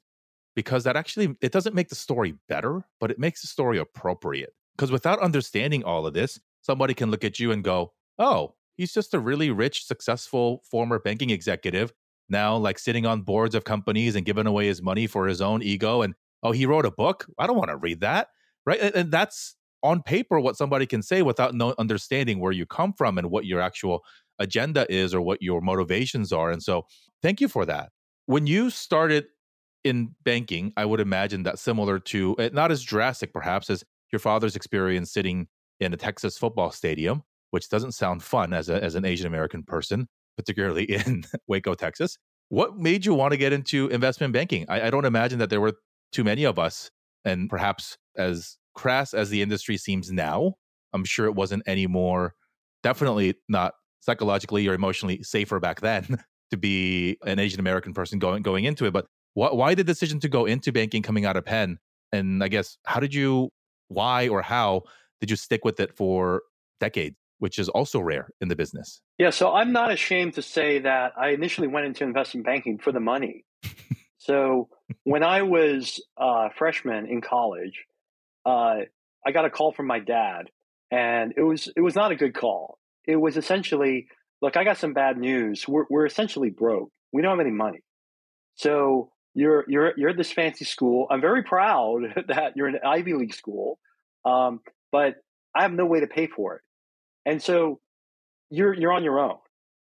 [0.56, 4.54] because that actually it doesn't make the story better but it makes the story appropriate
[4.76, 8.92] because without understanding all of this somebody can look at you and go oh he's
[8.92, 11.94] just a really rich successful former banking executive
[12.30, 15.62] now like sitting on boards of companies and giving away his money for his own
[15.62, 16.13] ego and
[16.44, 17.26] oh he wrote a book?
[17.38, 18.30] I don't want to read that.
[18.66, 18.80] Right?
[18.80, 22.92] And, and, that's on paper what somebody can say without no understanding where you come
[22.92, 24.04] from and what your actual
[24.40, 26.86] agenda is or what your motivations are and so
[27.22, 27.92] thank you for that.
[28.26, 29.28] When you started
[29.88, 34.20] in banking i would imagine that similar to eh, not as drastic perhaps as your
[34.20, 35.48] father's experience sitting
[35.80, 39.63] in a texas football stadium which doesn't sound fun as, a, as an asian american
[39.63, 42.17] person particularly in Waco, Texas.
[42.50, 44.65] What made you want to get into investment banking?
[44.69, 45.73] I, I don't imagine that there were
[46.13, 46.89] too many of us,
[47.26, 50.54] and perhaps as crass as the industry seems now,
[50.93, 52.36] I'm sure it wasn't any more,
[52.84, 58.43] definitely not psychologically or emotionally safer back then to be an Asian American person going
[58.43, 58.93] going into it.
[58.93, 61.80] But wh- why the decision to go into banking coming out of Penn?
[62.13, 63.50] And I guess how did you,
[63.89, 64.84] why or how
[65.19, 66.43] did you stick with it for
[66.80, 67.17] decades?
[67.39, 69.02] Which is also rare in the business.
[69.17, 72.91] Yeah, so I'm not ashamed to say that I initially went into investment banking for
[72.91, 73.45] the money.
[74.17, 74.69] so
[75.04, 77.86] when I was a freshman in college,
[78.45, 78.80] uh,
[79.26, 80.50] I got a call from my dad
[80.91, 82.78] and it was it was not a good call.
[83.06, 84.08] It was essentially,
[84.41, 85.67] look, I got some bad news.
[85.67, 86.91] We're we're essentially broke.
[87.12, 87.80] We don't have any money.
[88.56, 91.08] So you're you're you're at this fancy school.
[91.10, 93.80] I'm very proud that you're in an Ivy League school,
[94.26, 95.15] um, but
[95.56, 96.62] I have no way to pay for it,
[97.28, 97.80] and so
[98.50, 99.38] you're you're on your own.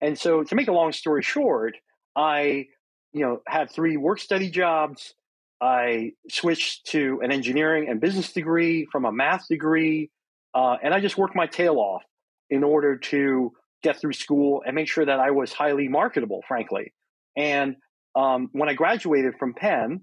[0.01, 1.77] And so, to make a long story short,
[2.17, 2.67] I
[3.13, 5.15] you know had three work study jobs.
[5.61, 10.11] I switched to an engineering and business degree from a math degree,
[10.55, 12.03] uh, and I just worked my tail off
[12.49, 16.95] in order to get through school and make sure that I was highly marketable, frankly.
[17.37, 17.77] And
[18.17, 20.03] um, when I graduated from Penn,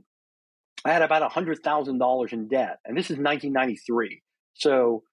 [0.86, 2.78] I had about $100,000 in debt.
[2.86, 4.22] And this is 1993.
[4.54, 5.04] So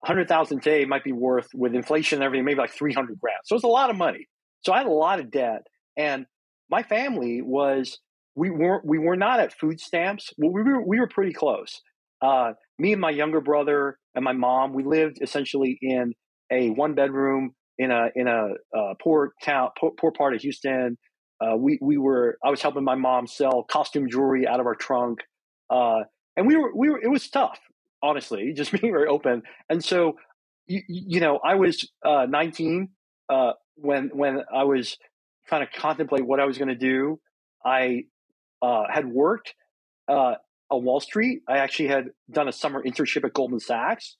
[0.00, 3.38] 100,000 today might be worth, with inflation and everything, maybe like 300 grand.
[3.44, 4.26] So it's a lot of money.
[4.62, 5.66] So I had a lot of debt.
[5.96, 6.26] And
[6.70, 7.98] my family was,
[8.34, 10.32] we weren't, we were not at food stamps.
[10.36, 11.80] Well, we were, we were pretty close.
[12.22, 16.12] Uh, me and my younger brother and my mom, we lived essentially in
[16.50, 20.96] a one bedroom in a in a uh, poor town, poor, poor, part of Houston.
[21.40, 24.74] Uh, we we were I was helping my mom sell costume jewelry out of our
[24.74, 25.18] trunk,
[25.70, 26.00] uh,
[26.36, 27.58] and we were we were it was tough,
[28.06, 29.42] honestly, just being very open.
[29.68, 30.16] And so,
[30.66, 32.88] you, you know, I was uh, 19
[33.28, 34.96] uh, when when I was
[35.48, 37.20] trying to contemplate what I was going to do.
[37.64, 38.04] I
[38.62, 39.54] uh, had worked
[40.70, 41.42] on Wall Street.
[41.48, 44.16] I actually had done a summer internship at Goldman Sachs,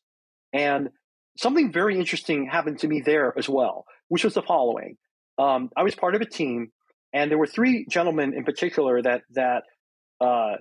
[0.53, 0.91] and
[1.37, 4.97] something very interesting happened to me there as well, which was the following.
[5.39, 6.73] Um, I was part of a team,
[7.13, 9.65] and there were three gentlemen in particular that that
[10.21, 10.57] uh,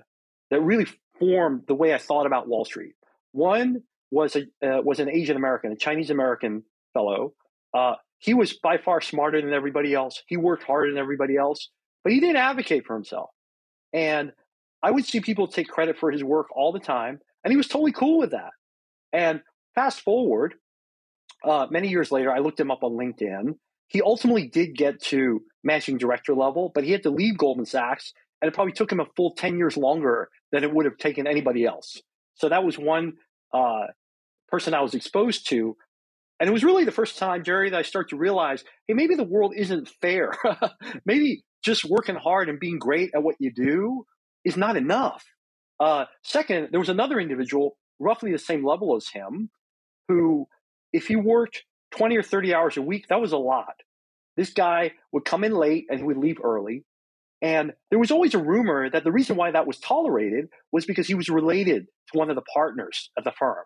[0.50, 0.86] that really
[1.18, 2.94] formed the way I thought about Wall Street.
[3.36, 6.62] One was a uh, was an Asian American, a Chinese American
[6.94, 7.34] fellow.
[7.74, 10.22] Uh, he was by far smarter than everybody else.
[10.26, 11.68] He worked harder than everybody else,
[12.02, 13.28] but he didn't advocate for himself.
[13.92, 14.32] And
[14.82, 17.68] I would see people take credit for his work all the time, and he was
[17.68, 18.52] totally cool with that.
[19.12, 19.42] And
[19.74, 20.54] fast forward,
[21.44, 23.58] uh, many years later, I looked him up on LinkedIn.
[23.88, 28.14] He ultimately did get to managing director level, but he had to leave Goldman Sachs,
[28.40, 31.26] and it probably took him a full 10 years longer than it would have taken
[31.26, 32.00] anybody else.
[32.36, 33.14] So that was one
[33.52, 33.86] uh,
[34.48, 35.76] person I was exposed to.
[36.38, 39.14] And it was really the first time, Jerry, that I start to realize hey, maybe
[39.14, 40.32] the world isn't fair.
[41.06, 44.04] maybe just working hard and being great at what you do
[44.44, 45.24] is not enough.
[45.80, 49.50] Uh, second, there was another individual, roughly the same level as him,
[50.08, 50.46] who
[50.92, 53.74] if he worked 20 or 30 hours a week, that was a lot.
[54.36, 56.84] This guy would come in late and he would leave early.
[57.46, 61.06] And there was always a rumor that the reason why that was tolerated was because
[61.06, 63.62] he was related to one of the partners at the firm.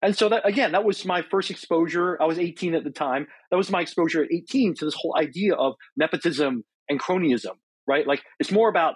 [0.00, 2.16] And so that again, that was my first exposure.
[2.22, 3.26] I was 18 at the time.
[3.50, 7.56] That was my exposure at 18 to this whole idea of nepotism and cronyism,
[7.88, 8.06] right?
[8.06, 8.94] Like it's more about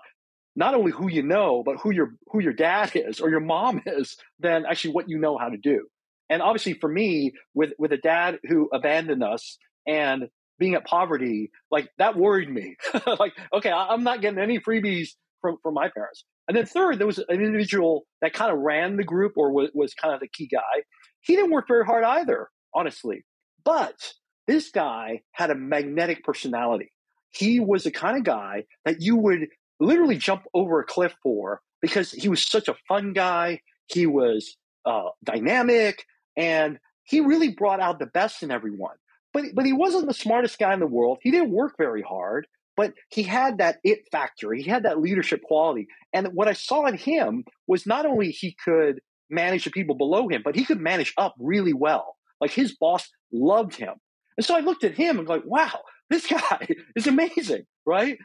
[0.54, 3.82] not only who you know, but who your who your dad is or your mom
[3.86, 5.88] is than actually what you know how to do.
[6.30, 11.50] And obviously for me, with with a dad who abandoned us and being at poverty,
[11.70, 12.76] like that worried me.
[13.18, 16.24] like, okay, I'm not getting any freebies from, from my parents.
[16.48, 19.70] And then third, there was an individual that kind of ran the group or was,
[19.74, 20.82] was kind of the key guy.
[21.20, 23.24] He didn't work very hard either, honestly.
[23.64, 24.12] But
[24.46, 26.92] this guy had a magnetic personality.
[27.30, 29.48] He was the kind of guy that you would
[29.80, 33.60] literally jump over a cliff for because he was such a fun guy.
[33.86, 36.04] He was uh, dynamic.
[36.36, 38.96] And he really brought out the best in everyone.
[39.36, 41.18] But, but he wasn't the smartest guy in the world.
[41.20, 44.54] He didn't work very hard, but he had that it factor.
[44.54, 45.88] He had that leadership quality.
[46.14, 50.26] And what I saw in him was not only he could manage the people below
[50.26, 52.16] him, but he could manage up really well.
[52.40, 53.92] Like his boss loved him.
[54.38, 58.16] And so I looked at him and like, wow, this guy is amazing, right?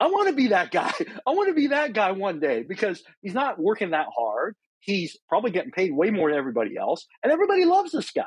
[0.00, 0.92] I want to be that guy.
[1.26, 4.54] I want to be that guy one day because he's not working that hard.
[4.80, 8.24] He's probably getting paid way more than everybody else, and everybody loves this guy.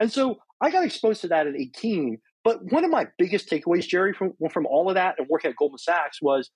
[0.00, 2.18] And so I got exposed to that at 18.
[2.44, 5.56] But one of my biggest takeaways, Jerry, from, from all of that and working at
[5.56, 6.50] Goldman Sachs was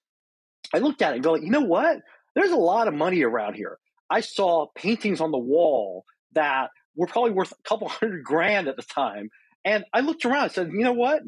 [0.73, 1.99] I looked at it and go, you know what?
[2.35, 3.79] There's a lot of money around here.
[4.09, 8.77] I saw paintings on the wall that were probably worth a couple hundred grand at
[8.77, 9.31] the time.
[9.65, 11.23] And I looked around and said, you know what?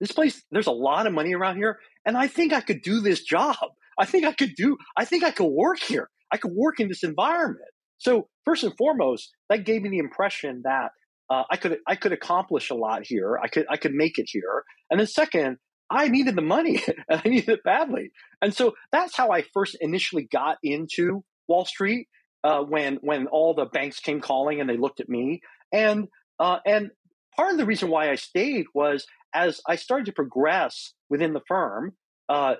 [0.00, 1.78] This place, there's a lot of money around here.
[2.06, 3.56] And I think I could do this job.
[3.98, 6.08] I think I could do, I think I could work here.
[6.32, 7.68] I could work in this environment.
[7.98, 10.90] So first and foremost, that gave me the impression that
[11.30, 13.38] uh, I could I could accomplish a lot here.
[13.42, 14.64] I could I could make it here.
[14.90, 18.10] And then second, I needed the money and I needed it badly.
[18.42, 22.08] And so that's how I first initially got into Wall Street
[22.42, 25.40] uh, when when all the banks came calling and they looked at me.
[25.72, 26.08] And
[26.40, 26.90] uh, and
[27.36, 31.42] part of the reason why I stayed was as I started to progress within the
[31.46, 31.92] firm,
[32.28, 32.56] uh,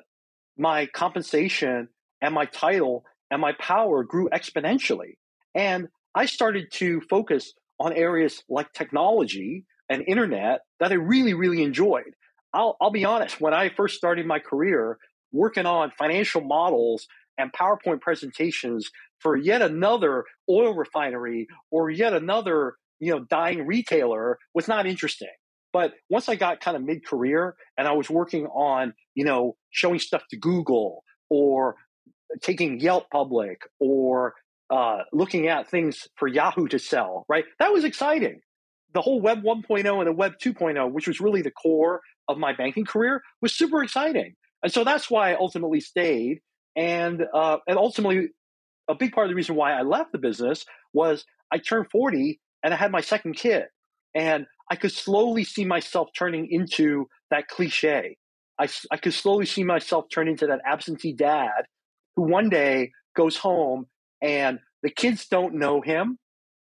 [0.57, 1.89] my compensation
[2.23, 5.17] and my title and my power grew exponentially.
[5.55, 11.63] And I started to focus on areas like technology and internet that I really, really
[11.63, 12.15] enjoyed.
[12.53, 14.99] I'll, I'll be honest, when I first started my career
[15.33, 17.07] working on financial models
[17.39, 24.39] and PowerPoint presentations for yet another oil refinery or yet another you know dying retailer
[24.55, 25.29] was not interesting.
[25.73, 29.57] But once I got kind of mid career and I was working on you know
[29.71, 31.77] showing stuff to Google or
[32.43, 34.35] taking Yelp public or
[34.71, 37.45] uh, looking at things for Yahoo to sell, right?
[37.59, 38.41] That was exciting.
[38.95, 42.53] The whole Web 1.0 and the Web 2.0, which was really the core of my
[42.53, 44.35] banking career, was super exciting.
[44.63, 46.41] And so that's why I ultimately stayed.
[46.77, 48.29] And uh, and ultimately,
[48.89, 52.41] a big part of the reason why I left the business was I turned 40
[52.63, 53.65] and I had my second kid.
[54.15, 58.17] And I could slowly see myself turning into that cliche.
[58.59, 61.65] I, I could slowly see myself turn into that absentee dad
[62.17, 63.87] who one day goes home
[64.23, 66.19] and the kids don't know him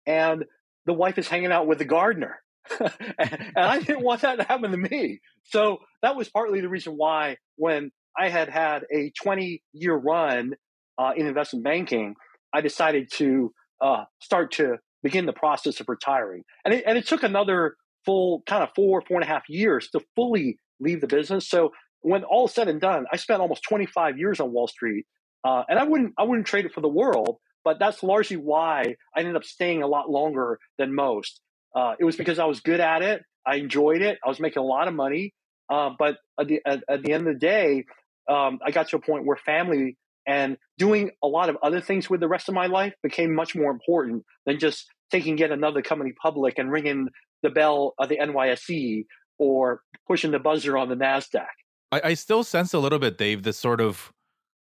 [0.06, 0.46] and
[0.86, 2.40] the wife is hanging out with the gardener.
[2.80, 5.20] and I didn't want that to happen to me.
[5.44, 10.54] So that was partly the reason why when I had had a 20 year run
[10.98, 12.16] uh, in investment banking,
[12.54, 16.44] I decided to uh, start to begin the process of retiring.
[16.64, 19.90] And it, and it took another full kind of four, four and a half years
[19.90, 21.48] to fully leave the business.
[21.50, 25.06] So when all said and done, I spent almost 25 years on Wall Street.
[25.44, 28.96] Uh, and I wouldn't, I wouldn't trade it for the world, but that's largely why
[29.14, 31.42] I ended up staying a lot longer than most.
[31.76, 33.24] Uh, it was because I was good at it.
[33.46, 34.20] I enjoyed it.
[34.24, 35.34] I was making a lot of money.
[35.70, 37.86] Uh, but at the, at, at the end of the day,
[38.30, 39.98] um, I got to a point where family
[40.28, 43.56] and doing a lot of other things with the rest of my life became much
[43.56, 47.10] more important than just taking yet another company public and ringing
[47.44, 49.06] the bell of the NYSE
[49.38, 51.46] or pushing the buzzer on the NASDAQ.
[51.92, 54.12] I, I still sense a little bit, Dave, this sort of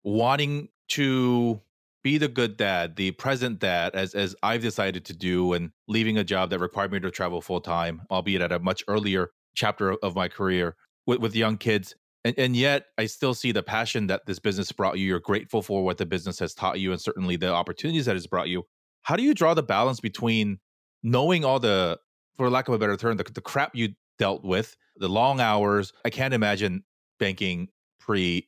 [0.04, 1.62] wanting to
[2.08, 6.18] be the good dad, the present dad, as as I've decided to do, and leaving
[6.18, 9.92] a job that required me to travel full time, albeit at a much earlier chapter
[9.96, 11.96] of my career with, with young kids.
[12.24, 15.06] And, and yet, I still see the passion that this business brought you.
[15.06, 18.26] You're grateful for what the business has taught you, and certainly the opportunities that it's
[18.26, 18.64] brought you.
[19.02, 20.60] How do you draw the balance between
[21.04, 22.00] knowing all the,
[22.38, 25.92] for lack of a better term, the, the crap you dealt with, the long hours?
[26.06, 26.86] I can't imagine
[27.20, 27.68] banking
[28.00, 28.48] pre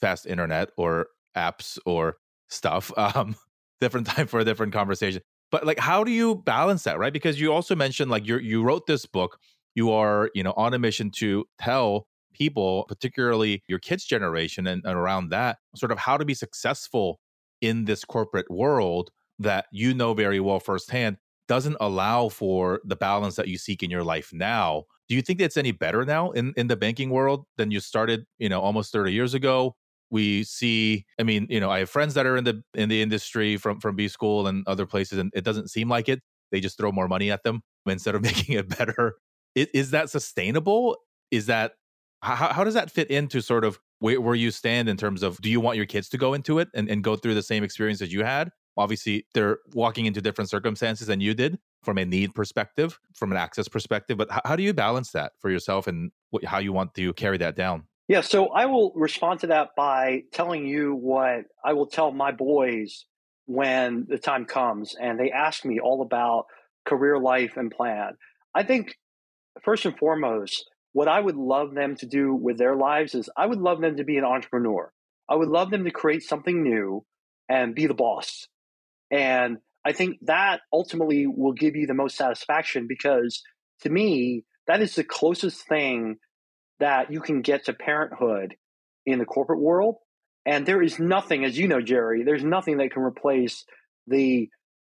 [0.00, 1.06] fast internet or
[1.36, 2.16] apps or
[2.48, 2.92] stuff.
[2.98, 3.36] Um,
[3.80, 5.22] different time for a different conversation.
[5.52, 7.12] But like, how do you balance that, right?
[7.12, 9.38] Because you also mentioned like you you wrote this book.
[9.74, 14.82] You are you know on a mission to tell people, particularly your kids' generation and,
[14.84, 17.20] and around that, sort of how to be successful
[17.60, 21.16] in this corporate world that you know very well firsthand
[21.48, 24.84] doesn't allow for the balance that you seek in your life now.
[25.08, 28.26] Do you think it's any better now in, in the banking world than you started,
[28.38, 29.74] you know, almost 30 years ago?
[30.10, 33.02] We see, I mean, you know, I have friends that are in the in the
[33.02, 36.20] industry from from B school and other places, and it doesn't seem like it.
[36.50, 39.16] They just throw more money at them instead of making it better.
[39.54, 40.96] Is, that sustainable?
[41.32, 41.72] Is that
[42.22, 45.40] how, how does that fit into sort of where, where you stand in terms of
[45.40, 47.64] do you want your kids to go into it and, and go through the same
[47.64, 48.50] experience as you had?
[48.76, 53.36] Obviously, they're walking into different circumstances than you did from a need perspective, from an
[53.36, 54.16] access perspective.
[54.16, 56.12] But how, how do you balance that for yourself and
[56.44, 57.87] how you want to carry that down?
[58.08, 62.32] Yeah, so I will respond to that by telling you what I will tell my
[62.32, 63.04] boys
[63.44, 66.46] when the time comes and they ask me all about
[66.86, 68.16] career life and plan.
[68.54, 68.96] I think
[69.62, 73.46] first and foremost, what I would love them to do with their lives is I
[73.46, 74.90] would love them to be an entrepreneur.
[75.28, 77.04] I would love them to create something new
[77.48, 78.48] and be the boss.
[79.10, 83.42] And I think that ultimately will give you the most satisfaction because
[83.82, 86.16] to me, that is the closest thing
[86.80, 88.56] that you can get to parenthood
[89.06, 89.96] in the corporate world.
[90.46, 93.64] And there is nothing, as you know, Jerry, there's nothing that can replace
[94.06, 94.48] the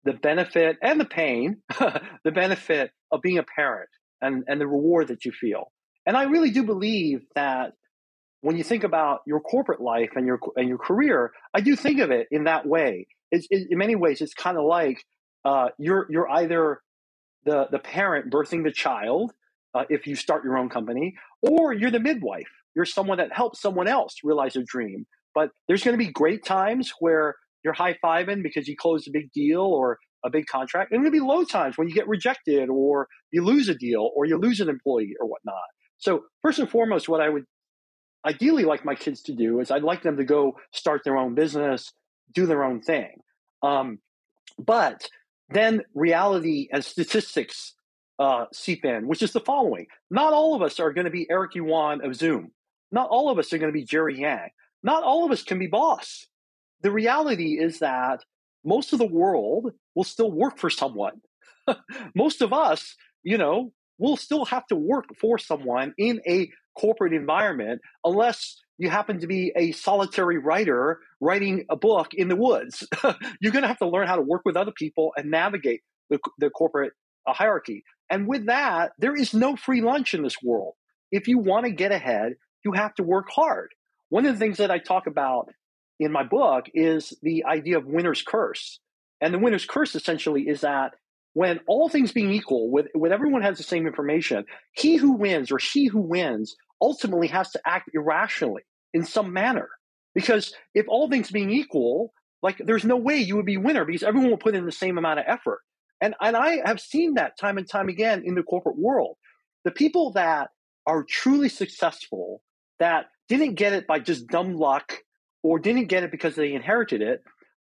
[0.04, 1.56] the benefit and the pain,
[2.24, 3.90] the benefit of being a parent
[4.22, 5.72] and, and the reward that you feel.
[6.06, 7.72] And I really do believe that
[8.40, 12.00] when you think about your corporate life and your and your career, I do think
[12.00, 13.08] of it in that way.
[13.30, 15.04] It's, it, in many ways, it's kind of like
[15.44, 16.80] uh, you're you're either
[17.44, 19.32] the the parent birthing the child
[19.74, 22.48] uh, if you start your own company, or you're the midwife.
[22.74, 25.06] You're someone that helps someone else realize a dream.
[25.34, 29.10] But there's going to be great times where you're high fiving because you closed a
[29.12, 30.92] big deal or a big contract.
[30.92, 34.24] And there'll be low times when you get rejected or you lose a deal or
[34.24, 35.56] you lose an employee or whatnot.
[35.98, 37.44] So first and foremost, what I would
[38.24, 41.34] ideally like my kids to do is I'd like them to go start their own
[41.34, 41.92] business,
[42.32, 43.16] do their own thing.
[43.62, 43.98] Um,
[44.58, 45.08] but
[45.50, 47.74] then reality and statistics
[48.18, 51.54] uh, in, which is the following: Not all of us are going to be Eric
[51.54, 52.52] Yuan of Zoom.
[52.90, 54.50] Not all of us are going to be Jerry Yang.
[54.82, 56.26] Not all of us can be boss.
[56.82, 58.24] The reality is that
[58.64, 61.20] most of the world will still work for someone.
[62.14, 67.12] most of us, you know, will still have to work for someone in a corporate
[67.12, 72.86] environment unless you happen to be a solitary writer writing a book in the woods.
[73.40, 76.20] You're going to have to learn how to work with other people and navigate the,
[76.38, 76.92] the corporate
[77.28, 77.84] uh, hierarchy.
[78.10, 80.74] And with that, there is no free lunch in this world.
[81.10, 83.70] If you want to get ahead, you have to work hard.
[84.08, 85.50] One of the things that I talk about
[86.00, 88.80] in my book is the idea of winner's curse.
[89.20, 90.92] And the winner's curse essentially is that
[91.34, 95.52] when all things being equal, with, when everyone has the same information, he who wins
[95.52, 98.62] or she who wins ultimately has to act irrationally
[98.94, 99.68] in some manner.
[100.14, 102.12] Because if all things being equal,
[102.42, 104.98] like there's no way you would be winner because everyone will put in the same
[104.98, 105.60] amount of effort.
[106.00, 109.16] And, and I have seen that time and time again in the corporate world.
[109.64, 110.50] The people that
[110.86, 112.40] are truly successful,
[112.78, 114.98] that didn't get it by just dumb luck
[115.42, 117.22] or didn't get it because they inherited it,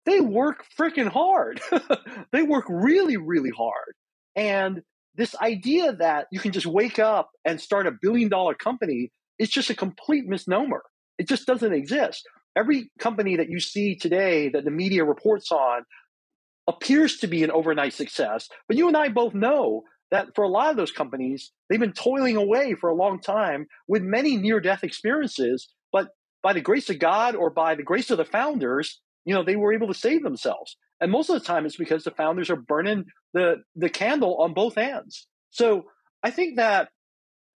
[0.07, 1.61] they work freaking hard.
[2.33, 3.95] they work really, really hard.
[4.35, 4.83] And
[5.17, 9.51] this idea that you can just wake up and start a billion dollar company is
[9.51, 10.83] just a complete misnomer.
[11.19, 12.27] It just doesn't exist.
[12.57, 15.83] Every company that you see today that the media reports on
[16.69, 18.49] appears to be an overnight success.
[18.69, 21.93] But you and I both know that for a lot of those companies, they've been
[21.93, 25.69] toiling away for a long time with many near death experiences.
[25.93, 26.09] But
[26.43, 29.57] by the grace of God or by the grace of the founders, you know, they
[29.57, 30.77] were able to save themselves.
[31.01, 34.55] And most of the time it's because the founders are burning the, the candle on
[34.55, 35.27] both ends.
[35.51, 35.85] So
[36.23, 36.89] I think that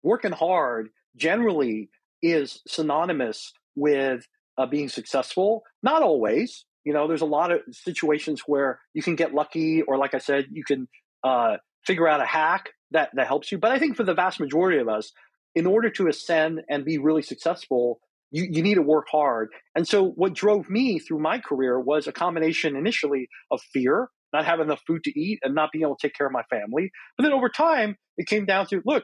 [0.03, 1.89] working hard generally
[2.21, 4.25] is synonymous with
[4.57, 5.63] uh, being successful.
[5.81, 6.65] Not always.
[6.83, 10.19] You know, there's a lot of situations where you can get lucky, or like I
[10.19, 10.87] said, you can
[11.23, 13.57] uh, figure out a hack that, that helps you.
[13.57, 15.11] But I think for the vast majority of us,
[15.55, 17.99] in order to ascend and be really successful,
[18.31, 19.49] you, you need to work hard.
[19.75, 24.45] And so what drove me through my career was a combination initially of fear, not
[24.45, 26.91] having enough food to eat and not being able to take care of my family.
[27.15, 29.03] But then over time, it came down to look,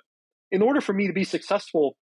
[0.51, 1.95] in order for me to be successful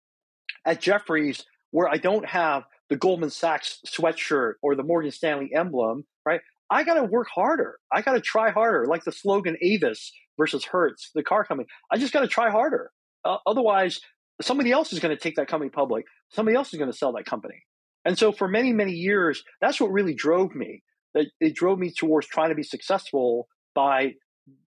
[0.65, 6.05] at Jefferies, where I don't have the Goldman Sachs sweatshirt or the Morgan Stanley emblem,
[6.25, 6.41] right?
[6.71, 7.79] I got to work harder.
[7.93, 11.69] I got to try harder, like the slogan Avis versus Hertz, the car company.
[11.91, 12.91] I just got to try harder.
[13.25, 14.01] Uh, otherwise,
[14.41, 16.05] somebody else is going to take that company public.
[16.31, 17.63] Somebody else is going to sell that company.
[18.05, 20.83] And so for many, many years, that's what really drove me.
[21.15, 24.15] It, it drove me towards trying to be successful by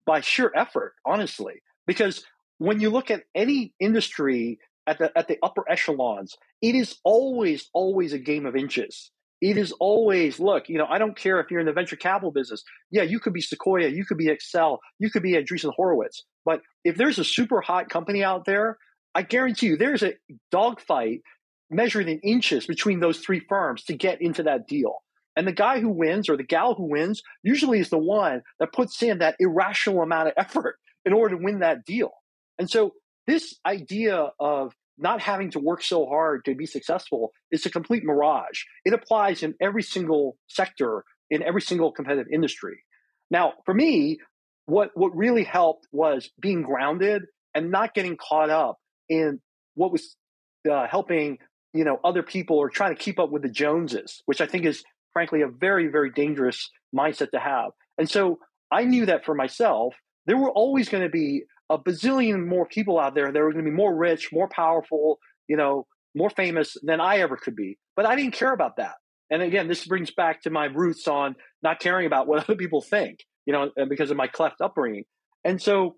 [0.06, 1.54] by sheer effort, honestly.
[1.86, 2.24] Because
[2.58, 7.68] when you look at any industry at the at the upper echelons, it is always,
[7.72, 9.10] always a game of inches.
[9.40, 12.30] It is always, look, you know, I don't care if you're in the venture capital
[12.30, 12.62] business.
[12.90, 16.24] Yeah, you could be Sequoia, you could be Accel, you could be Andreessen Horowitz.
[16.46, 18.78] But if there's a super hot company out there
[19.14, 20.14] I guarantee you there's a
[20.50, 21.20] dogfight
[21.70, 24.96] measured in inches between those three firms to get into that deal.
[25.36, 28.72] And the guy who wins or the gal who wins usually is the one that
[28.72, 32.10] puts in that irrational amount of effort in order to win that deal.
[32.58, 32.92] And so
[33.26, 38.04] this idea of not having to work so hard to be successful is a complete
[38.04, 38.62] mirage.
[38.84, 42.84] It applies in every single sector, in every single competitive industry.
[43.30, 44.18] Now, for me,
[44.66, 47.22] what, what really helped was being grounded
[47.54, 49.40] and not getting caught up in
[49.74, 50.16] what was
[50.70, 51.38] uh, helping
[51.74, 54.64] you know other people or trying to keep up with the Joneses, which I think
[54.64, 57.72] is frankly a very very dangerous mindset to have.
[57.98, 58.38] And so
[58.70, 59.94] I knew that for myself,
[60.26, 63.64] there were always going to be a bazillion more people out there that were going
[63.64, 67.78] to be more rich, more powerful, you know, more famous than I ever could be.
[67.96, 68.94] But I didn't care about that.
[69.30, 72.82] And again, this brings back to my roots on not caring about what other people
[72.82, 75.04] think, you know, because of my cleft upbringing.
[75.44, 75.96] And so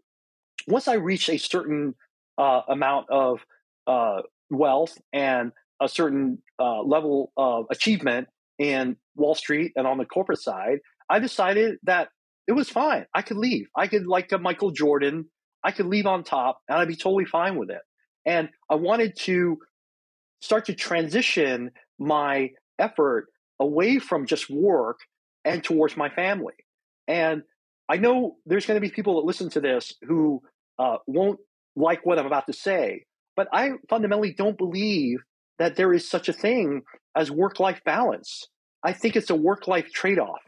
[0.66, 1.94] once I reached a certain
[2.38, 3.40] uh, amount of
[3.86, 10.04] uh, wealth and a certain uh, level of achievement in Wall Street and on the
[10.04, 10.78] corporate side,
[11.10, 12.08] I decided that
[12.48, 13.06] it was fine.
[13.14, 13.66] I could leave.
[13.76, 15.26] I could, like a Michael Jordan,
[15.66, 17.82] I could leave on top and I'd be totally fine with it.
[18.24, 19.58] And I wanted to
[20.40, 23.26] start to transition my effort
[23.58, 25.00] away from just work
[25.44, 26.54] and towards my family.
[27.08, 27.42] And
[27.88, 30.40] I know there's going to be people that listen to this who
[30.78, 31.40] uh, won't
[31.74, 33.04] like what I'm about to say.
[33.34, 35.18] But I fundamentally don't believe
[35.58, 36.82] that there is such a thing
[37.16, 38.46] as work life balance.
[38.84, 40.42] I think it's a work life trade off.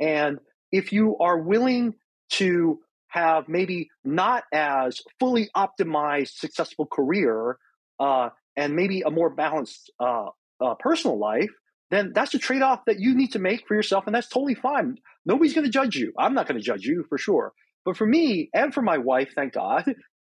[0.00, 0.38] And
[0.72, 1.94] if you are willing
[2.30, 7.58] to have maybe not as fully optimized successful career
[7.98, 10.26] uh, and maybe a more balanced uh,
[10.60, 11.50] uh, personal life,
[11.90, 14.04] then that's a trade off that you need to make for yourself.
[14.06, 14.98] And that's totally fine.
[15.24, 16.12] Nobody's going to judge you.
[16.18, 17.52] I'm not going to judge you for sure.
[17.84, 19.84] But for me and for my wife, thank God,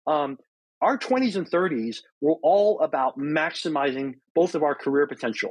[0.07, 0.39] um,
[0.81, 5.51] our 20s and 30s were all about maximizing both of our career potential,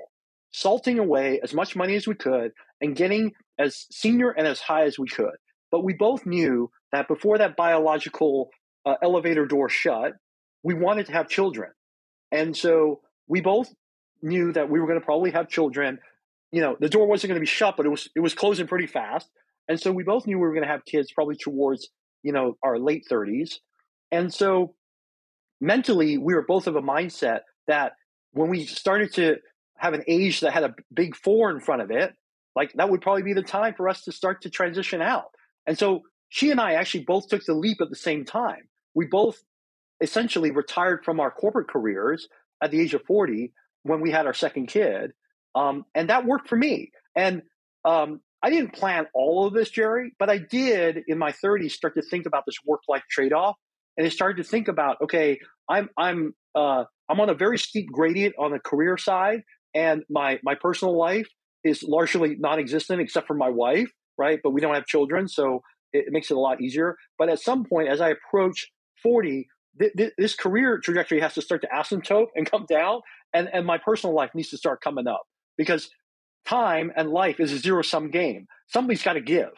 [0.51, 4.85] salting away as much money as we could and getting as senior and as high
[4.85, 5.35] as we could.
[5.69, 8.49] but we both knew that before that biological
[8.85, 10.13] uh, elevator door shut,
[10.63, 11.71] we wanted to have children.
[12.31, 13.73] And so we both
[14.21, 15.99] knew that we were going to probably have children.
[16.51, 18.67] You know, the door wasn't going to be shut, but it was it was closing
[18.67, 19.29] pretty fast.
[19.67, 21.89] And so we both knew we were going to have kids probably towards,
[22.23, 23.55] you know, our late 30s.
[24.11, 24.73] And so
[25.59, 27.93] mentally, we were both of a mindset that
[28.31, 29.37] when we started to
[29.77, 32.13] have an age that had a big four in front of it,
[32.55, 35.31] like that would probably be the time for us to start to transition out.
[35.65, 38.67] And so she and I actually both took the leap at the same time.
[38.93, 39.41] We both
[40.01, 42.27] essentially retired from our corporate careers
[42.61, 43.53] at the age of 40
[43.83, 45.11] when we had our second kid.
[45.55, 46.91] Um, and that worked for me.
[47.15, 47.41] And
[47.85, 51.95] um, I didn't plan all of this, Jerry, but I did in my 30s start
[51.95, 53.55] to think about this work life trade off.
[53.97, 57.91] And I started to think about, okay, I'm, I'm, uh, I'm on a very steep
[57.91, 59.41] gradient on the career side,
[59.73, 61.27] and my, my personal life
[61.63, 64.39] is largely non existent except for my wife, right?
[64.43, 65.61] But we don't have children, so
[65.93, 66.95] it, makes it a lot easier.
[67.17, 68.67] But at some point, as I approach
[69.03, 69.47] 40,
[69.79, 73.01] th- th- this career trajectory has to start to asymptote and come down,
[73.33, 75.23] and, and my personal life needs to start coming up
[75.57, 75.89] because
[76.45, 78.47] time and life is a zero sum game.
[78.67, 79.51] Somebody's got to give.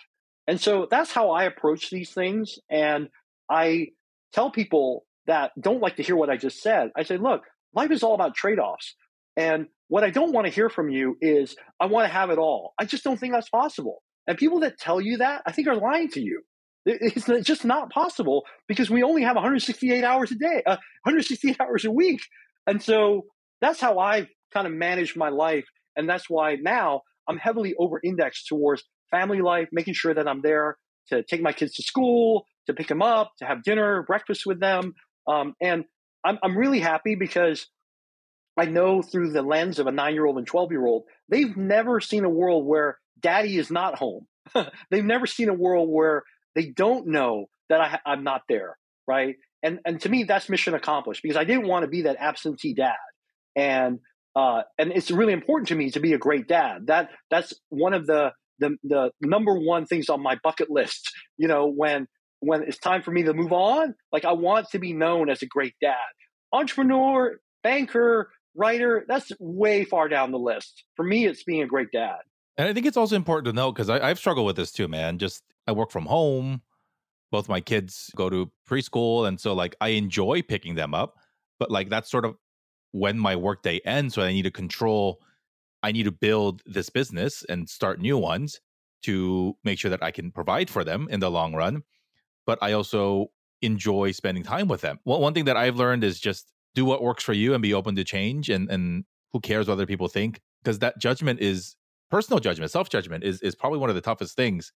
[0.47, 2.57] And so that's how I approach these things.
[2.69, 3.09] And
[3.49, 3.89] I
[4.33, 6.89] tell people that don't like to hear what I just said.
[6.97, 7.43] I say, look,
[7.75, 8.95] life is all about trade offs.
[9.37, 12.37] And what I don't want to hear from you is, I want to have it
[12.37, 12.73] all.
[12.79, 14.01] I just don't think that's possible.
[14.27, 16.41] And people that tell you that, I think are lying to you.
[16.85, 21.85] It's just not possible because we only have 168 hours a day, uh, 168 hours
[21.85, 22.21] a week.
[22.65, 23.23] And so
[23.61, 25.65] that's how I've kind of managed my life.
[25.95, 30.41] And that's why now I'm heavily over indexed towards family life, making sure that I'm
[30.41, 30.77] there
[31.09, 34.59] to take my kids to school, to pick them up, to have dinner, breakfast with
[34.59, 34.93] them.
[35.27, 35.85] Um, and
[36.23, 37.67] I'm, I'm really happy because
[38.57, 41.55] I know through the lens of a nine year old and 12 year old, they've
[41.55, 44.27] never seen a world where daddy is not home.
[44.91, 46.23] they've never seen a world where
[46.55, 49.35] they don't know that I, I'm not there, right?
[49.61, 52.73] And and to me, that's mission accomplished because I didn't want to be that absentee
[52.73, 52.95] dad,
[53.55, 53.99] and
[54.35, 56.87] uh, and it's really important to me to be a great dad.
[56.87, 61.11] That that's one of the the the number one things on my bucket list.
[61.37, 62.07] You know, when
[62.39, 65.41] when it's time for me to move on, like I want to be known as
[65.41, 65.95] a great dad,
[66.53, 69.05] entrepreneur, banker, writer.
[69.07, 70.83] That's way far down the list.
[70.95, 72.19] For me, it's being a great dad.
[72.59, 75.17] And I think it's also important to note because I've struggled with this too, man.
[75.17, 76.61] Just I work from home.
[77.31, 79.25] Both my kids go to preschool.
[79.25, 81.15] And so, like, I enjoy picking them up,
[81.57, 82.35] but like, that's sort of
[82.91, 84.13] when my workday ends.
[84.13, 85.21] So I need to control,
[85.83, 88.59] I need to build this business and start new ones
[89.03, 91.83] to make sure that I can provide for them in the long run.
[92.45, 93.27] But I also
[93.61, 94.99] enjoy spending time with them.
[95.05, 97.73] Well, one thing that I've learned is just do what works for you and be
[97.73, 100.41] open to change and, and who cares what other people think?
[100.61, 101.77] Because that judgment is
[102.09, 104.71] personal judgment, self judgment is, is probably one of the toughest things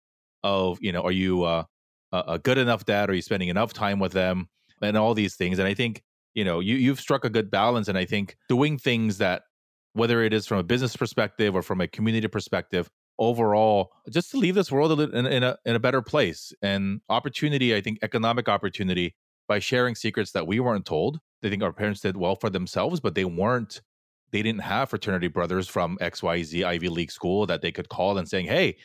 [0.44, 1.64] of you know are you uh,
[2.12, 3.10] a good enough dad?
[3.10, 4.48] Are you spending enough time with them?
[4.80, 5.58] And all these things.
[5.58, 6.02] And i think
[6.34, 7.88] you know you you've struck a good balance.
[7.88, 9.42] And i think doing things that
[9.94, 14.38] whether it is from a business perspective or from a community perspective overall just to
[14.38, 16.52] leave this world in, in a in a better place.
[16.62, 19.14] And opportunity i think economic opportunity
[19.48, 21.18] by sharing secrets that we weren't told.
[21.42, 23.80] They think our parents did well for themselves but they weren't
[24.32, 28.28] they didn't have fraternity brothers from xyz ivy league school that they could call and
[28.28, 28.76] saying hey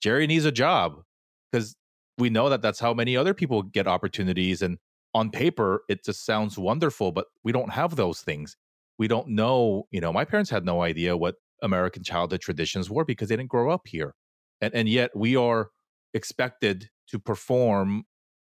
[0.00, 1.02] jerry needs a job.
[1.50, 1.76] Because
[2.18, 4.78] we know that that's how many other people get opportunities and
[5.14, 8.56] on paper it just sounds wonderful but we don't have those things.
[8.98, 13.04] We don't know you know my parents had no idea what american childhood traditions were
[13.04, 14.14] because they didn't grow up here.
[14.60, 15.70] And and yet we are
[16.14, 18.04] expected to perform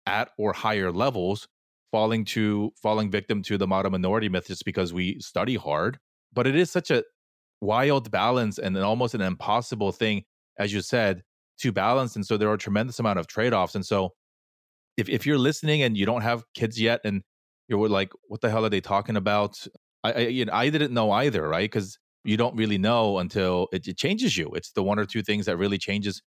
[0.06, 1.48] at or higher levels
[1.90, 5.98] falling to falling victim to the model minority myth just because we study hard
[6.32, 7.04] but it is such a
[7.60, 10.24] wild balance and an, almost an impossible thing
[10.58, 11.22] as you said
[11.60, 12.16] to balance.
[12.16, 13.74] And so there are a tremendous amount of trade offs.
[13.74, 14.10] And so
[14.96, 17.22] if, if you're listening and you don't have kids yet and
[17.68, 19.64] you're like, what the hell are they talking about?
[20.04, 21.70] I, I, you know, I didn't know either, right?
[21.70, 24.50] Because you don't really know until it, it changes you.
[24.54, 26.22] It's the one or two things that really changes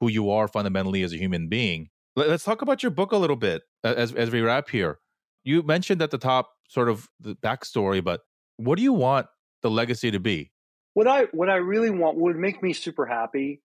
[0.00, 1.88] who you are fundamentally as a human being.
[2.14, 4.98] Let's talk about your book a little bit as as we wrap here.
[5.44, 8.20] You mentioned at the top sort of the backstory, but
[8.56, 9.26] what do you want
[9.66, 10.52] the legacy to be?
[10.94, 13.60] What I what I really want would make me super happy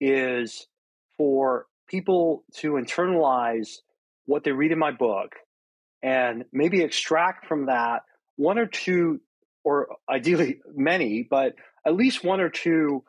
[0.00, 0.66] is
[1.16, 3.78] for people to internalize
[4.26, 5.34] what they read in my book
[6.02, 8.02] and maybe extract from that
[8.36, 9.20] one or two,
[9.64, 11.54] or ideally many, but
[11.86, 13.02] at least one or two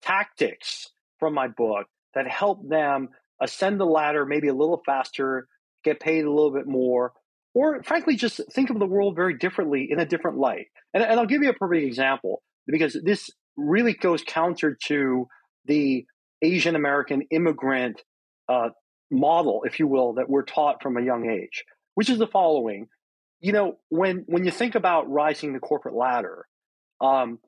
[0.00, 0.88] tactics
[1.18, 3.10] from my book that help them
[3.42, 5.46] ascend the ladder maybe a little faster,
[5.84, 7.12] get paid a little bit more,
[7.54, 10.66] or frankly, just think of the world very differently in a different light.
[10.94, 15.26] And, and I'll give you a perfect example because this really goes counter to
[15.66, 16.06] the
[16.42, 18.02] Asian American immigrant
[18.48, 18.70] uh,
[19.10, 22.86] model, if you will, that we're taught from a young age, which is the following.
[23.40, 26.46] You know, when when you think about rising the corporate ladder,
[27.00, 27.38] um,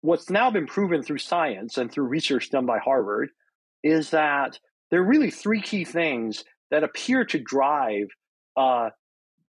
[0.00, 3.30] what's now been proven through science and through research done by Harvard
[3.82, 4.58] is that
[4.90, 8.08] there are really three key things that appear to drive
[8.58, 8.90] uh,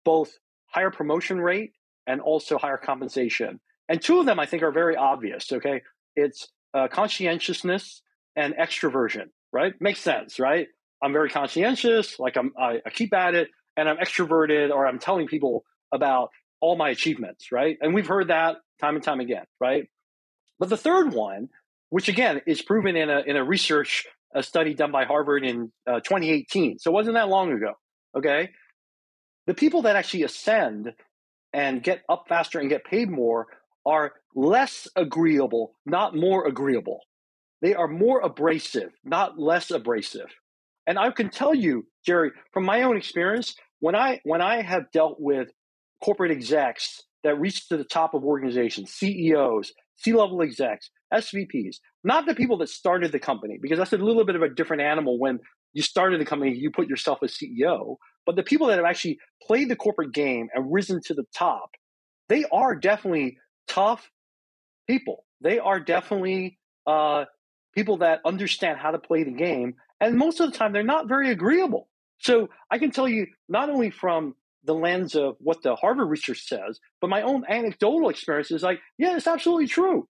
[0.03, 0.31] both
[0.67, 1.71] higher promotion rate
[2.05, 3.59] and also higher compensation.
[3.89, 5.51] And two of them I think are very obvious.
[5.51, 5.81] Okay,
[6.15, 8.01] it's uh, conscientiousness
[8.35, 9.29] and extroversion.
[9.53, 10.39] Right, makes sense.
[10.39, 10.67] Right,
[11.01, 12.19] I'm very conscientious.
[12.19, 13.47] Like I'm, I, I keep at it,
[13.77, 16.29] and I'm extroverted, or I'm telling people about
[16.59, 17.51] all my achievements.
[17.51, 19.45] Right, and we've heard that time and time again.
[19.61, 19.87] Right,
[20.59, 21.47] but the third one,
[21.89, 24.05] which again is proven in a in a research
[24.35, 27.73] a study done by Harvard in uh, 2018, so it wasn't that long ago.
[28.15, 28.49] Okay,
[29.47, 30.93] the people that actually ascend
[31.53, 33.47] and get up faster and get paid more
[33.85, 36.99] are less agreeable, not more agreeable.
[37.61, 40.27] They are more abrasive, not less abrasive.
[40.85, 44.91] And I can tell you, Jerry, from my own experience, when I when I have
[44.91, 45.49] dealt with
[46.03, 52.35] corporate execs that reach to the top of organizations, CEOs, C-level execs, SVPs, not the
[52.35, 55.39] people that started the company, because that's a little bit of a different animal when
[55.73, 57.95] you started the company, you put yourself as CEO,
[58.27, 61.71] but the people that have actually played the corporate game and risen to the top,
[62.27, 64.11] they are definitely tough
[64.85, 65.23] people.
[65.41, 67.25] They are definitely uh,
[67.73, 69.75] people that understand how to play the game.
[70.01, 71.87] And most of the time, they're not very agreeable.
[72.19, 76.47] So I can tell you not only from the lens of what the Harvard research
[76.47, 80.05] says, but my own anecdotal experience is like, yeah, it's absolutely true.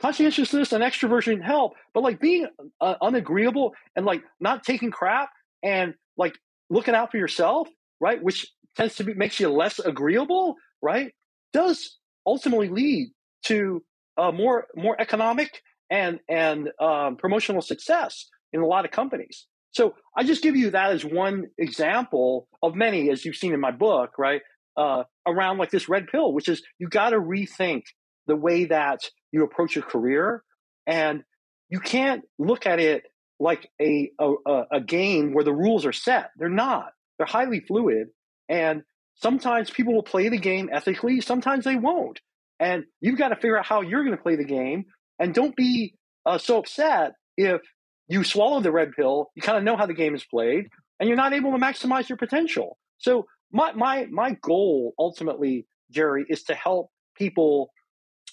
[0.00, 2.46] Conscientiousness and extroversion help, but like being
[2.80, 5.30] uh, unagreeable and like not taking crap
[5.62, 6.34] and like
[6.70, 7.68] looking out for yourself,
[8.00, 8.46] right, which
[8.76, 11.12] tends to be makes you less agreeable, right,
[11.52, 13.08] does ultimately lead
[13.44, 13.82] to
[14.16, 19.46] uh, more more economic and and um, promotional success in a lot of companies.
[19.70, 23.60] So I just give you that as one example of many, as you've seen in
[23.60, 24.40] my book, right?
[24.76, 27.82] Uh, around like this red pill, which is you got to rethink
[28.26, 29.00] the way that
[29.32, 30.42] you approach your career,
[30.86, 31.22] and
[31.68, 33.02] you can't look at it
[33.40, 36.30] like a, a, a game where the rules are set.
[36.36, 36.90] They're not.
[37.16, 38.08] They're highly fluid.
[38.48, 38.82] And
[39.14, 42.20] sometimes people will play the game ethically, sometimes they won't.
[42.60, 44.86] And you've got to figure out how you're going to play the game.
[45.18, 45.94] And don't be
[46.26, 47.60] uh, so upset if
[48.08, 50.68] you swallow the red pill, you kind of know how the game is played,
[50.98, 52.78] and you're not able to maximize your potential.
[52.98, 57.70] So my my my goal ultimately, Jerry, is to help people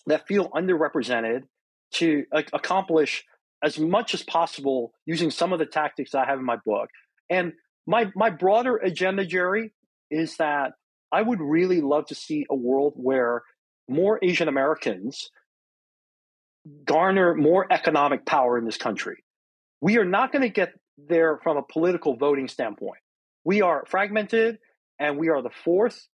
[0.08, 1.41] that feel underrepresented
[1.93, 3.24] to uh, accomplish
[3.64, 6.89] as much as possible using some of the tactics I have in my book.
[7.30, 7.53] And
[7.88, 9.72] my my broader agenda, Jerry,
[10.12, 10.74] is that
[11.12, 13.43] I would really love to see a world where
[13.88, 15.30] more Asian Americans
[16.84, 19.24] garner more economic power in this country.
[19.82, 22.99] We are not going to get there from a political voting standpoint.
[23.43, 24.58] We are fragmented,
[24.99, 26.08] and we are the fourth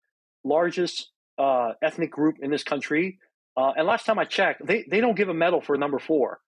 [0.45, 3.19] largest uh, ethnic group in this country.
[3.61, 6.41] Uh, and last time I checked, they, they don't give a medal for number four.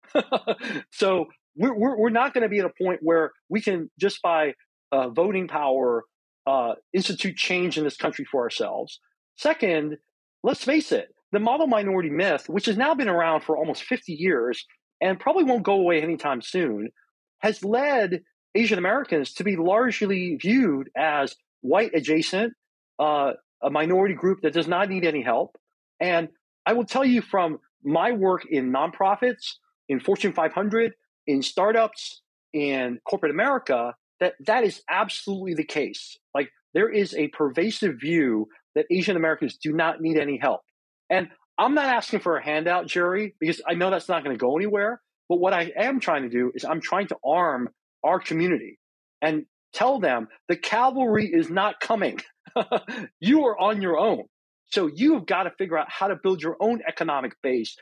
[0.91, 1.26] so
[1.57, 4.53] we're, we're, we're not going to be at a point where we can, just by
[4.93, 6.05] uh, voting power,
[6.47, 9.01] uh, institute change in this country for ourselves.
[9.36, 9.97] Second,
[10.41, 14.14] let's face it, the model minority myth, which has now been around for almost 50
[14.14, 14.66] years
[15.01, 16.91] and probably won't go away anytime soon,
[17.39, 18.22] has led
[18.55, 22.53] Asian Americans to be largely viewed as white adjacent,
[22.99, 25.57] uh, a minority group that does not need any help.
[25.99, 26.30] And
[26.66, 29.53] I will tell you from my work in nonprofits,
[29.89, 30.93] in Fortune 500,
[31.28, 32.22] in startups,
[32.53, 36.18] in corporate America, that that is absolutely the case.
[36.34, 40.62] Like there is a pervasive view that Asian Americans do not need any help.
[41.09, 44.39] And I'm not asking for a handout, Jerry, because I know that's not going to
[44.39, 45.01] go anywhere.
[45.28, 47.70] But what I am trying to do is I'm trying to arm
[48.03, 48.80] our community
[49.22, 52.20] and tell them the cavalry is not coming.
[53.20, 54.24] you are on your own.
[54.72, 57.76] So you've got to figure out how to build your own economic base,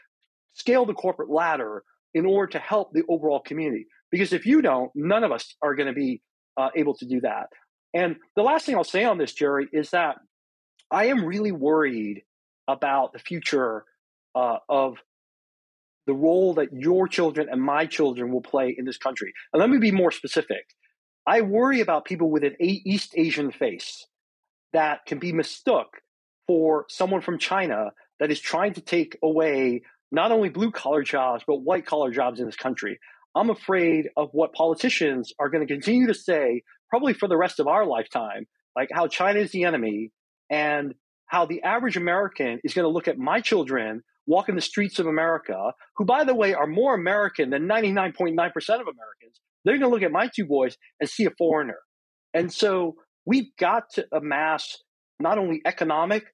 [0.53, 1.83] scale the corporate ladder
[2.13, 3.85] in order to help the overall community.
[4.11, 6.21] Because if you don't, none of us are going to be
[6.57, 7.47] uh, able to do that.
[7.93, 10.17] And the last thing I'll say on this, Jerry, is that
[10.91, 12.23] I am really worried
[12.67, 13.85] about the future
[14.35, 14.97] uh, of
[16.07, 19.31] the role that your children and my children will play in this country.
[19.53, 20.65] And let me be more specific.
[21.27, 24.07] I worry about people with an East Asian face
[24.73, 26.01] that can be mistook
[26.49, 31.43] for someone from China that is trying to take away not only blue collar jobs,
[31.45, 32.99] but white collar jobs in this country.
[33.35, 37.59] I'm afraid of what politicians are going to continue to say, probably for the rest
[37.59, 40.09] of our lifetime, like how China is the enemy
[40.49, 40.95] and
[41.27, 45.05] how the average American is going to look at my children walking the streets of
[45.05, 49.87] America, who, by the way, are more American than 99.9% of Americans, they're going to
[49.89, 51.77] look at my two boys and see a foreigner.
[52.33, 54.77] And so we've got to amass
[55.19, 56.25] not only economic,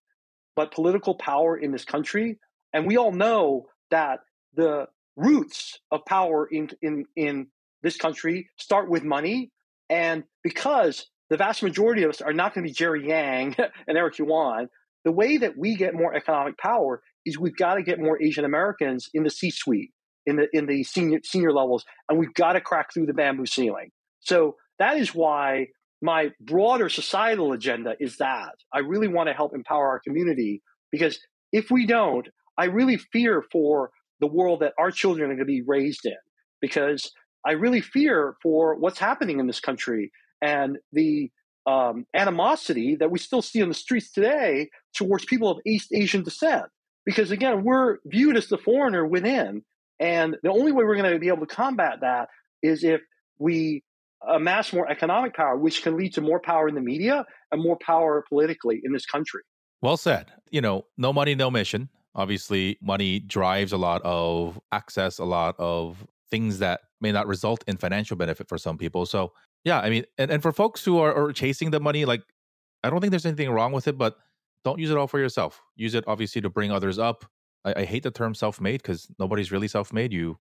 [0.56, 2.40] but political power in this country.
[2.74, 4.20] And we all know that
[4.54, 7.48] the roots of power in, in, in
[7.84, 9.52] this country start with money.
[9.90, 13.56] And because the vast majority of us are not going to be Jerry Yang
[13.88, 14.70] and Eric Yuan,
[15.04, 18.46] the way that we get more economic power is we've got to get more Asian
[18.46, 19.92] Americans in the C suite,
[20.26, 23.46] in the in the senior senior levels, and we've got to crack through the bamboo
[23.46, 23.92] ceiling.
[24.22, 25.68] So that is why
[26.06, 31.20] my broader societal agenda is that I really want to help empower our community because
[31.52, 32.28] if we don't,
[32.58, 33.90] I really fear for
[34.20, 36.16] the world that our children are going to be raised in
[36.62, 37.12] because
[37.46, 41.32] I really fear for what's happening in this country and the
[41.66, 46.24] um, animosity that we still see on the streets today towards people of East Asian
[46.24, 46.66] descent.
[47.04, 49.64] Because again, we're viewed as the foreigner within.
[50.00, 52.30] And the only way we're going to be able to combat that
[52.62, 53.02] is if
[53.40, 53.84] we
[54.28, 57.78] amass more economic power, which can lead to more power in the media and more
[57.86, 59.42] power politically in this country.
[59.82, 60.32] Well said.
[60.52, 61.90] You know, no money, no mission.
[62.16, 67.64] Obviously, money drives a lot of access, a lot of things that may not result
[67.68, 69.06] in financial benefit for some people.
[69.06, 72.22] So, yeah, I mean, and, and for folks who are, are chasing the money, like,
[72.84, 74.16] I don't think there's anything wrong with it, but
[74.64, 75.62] don't use it all for yourself.
[75.76, 77.26] Use it obviously to bring others up.
[77.66, 80.14] I, I hate the term self made because nobody's really self made.
[80.14, 80.38] You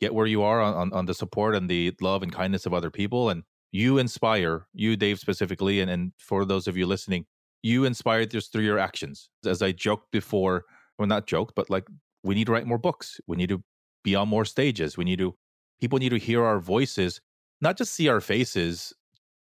[0.00, 2.74] get where you are on, on, on, the support and the love and kindness of
[2.74, 3.30] other people.
[3.30, 3.42] And
[3.72, 7.26] you inspire, you, Dave, specifically, and, and for those of you listening,
[7.62, 9.28] you inspire just through your actions.
[9.44, 10.64] As I joked before,
[10.98, 11.86] well, not joked, but like
[12.22, 13.20] we need to write more books.
[13.26, 13.62] We need to
[14.04, 14.96] be on more stages.
[14.96, 15.34] We need to,
[15.80, 17.20] people need to hear our voices,
[17.60, 18.92] not just see our faces,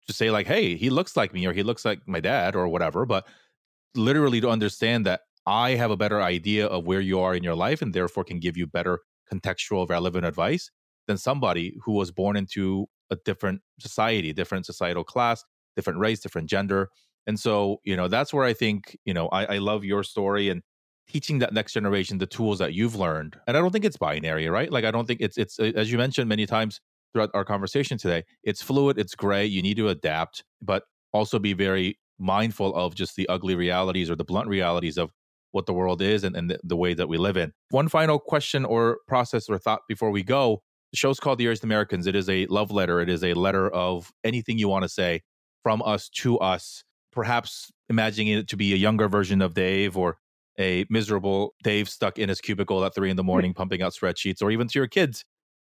[0.06, 2.68] to say like, hey, he looks like me or he looks like my dad or
[2.68, 3.26] whatever, but
[3.94, 7.54] literally to understand that I have a better idea of where you are in your
[7.54, 9.00] life and therefore can give you better
[9.32, 10.70] contextual, relevant advice
[11.06, 15.44] than somebody who was born into a different society, different societal class,
[15.76, 16.88] different race, different gender.
[17.26, 20.48] And so, you know, that's where I think, you know, I, I love your story
[20.48, 20.62] and
[21.08, 23.36] teaching that next generation the tools that you've learned.
[23.46, 24.70] And I don't think it's binary, right?
[24.70, 26.80] Like I don't think it's it's as you mentioned many times
[27.12, 31.52] throughout our conversation today, it's fluid, it's gray, you need to adapt, but also be
[31.52, 35.10] very mindful of just the ugly realities or the blunt realities of
[35.52, 37.52] what the world is and, and the, the way that we live in.
[37.70, 40.62] One final question or process or thought before we go.
[40.90, 42.06] The show's called The Asian Americans.
[42.06, 43.00] It is a love letter.
[43.00, 45.22] It is a letter of anything you want to say
[45.62, 46.84] from us to us.
[47.12, 50.16] Perhaps imagining it to be a younger version of Dave or
[50.58, 54.42] a miserable Dave stuck in his cubicle at three in the morning pumping out spreadsheets,
[54.42, 55.24] or even to your kids.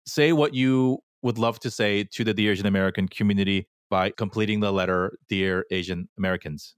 [0.05, 4.59] Say what you would love to say to the Dear Asian American community by completing
[4.59, 6.75] the letter Dear Asian Americans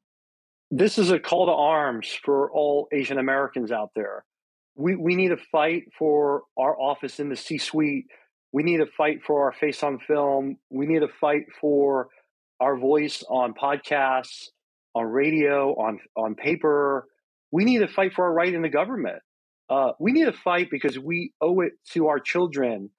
[0.71, 4.23] this is a call to arms for all Asian Americans out there.
[4.75, 8.05] We, we need to fight for our office in the C suite.
[8.53, 10.57] We need to fight for our face on film.
[10.69, 12.07] We need to fight for
[12.61, 14.47] our voice on podcasts,
[14.95, 17.07] on radio, on, on paper.
[17.51, 19.21] We need to fight for our right in the government.
[19.69, 22.89] Uh, we need to fight because we owe it to our children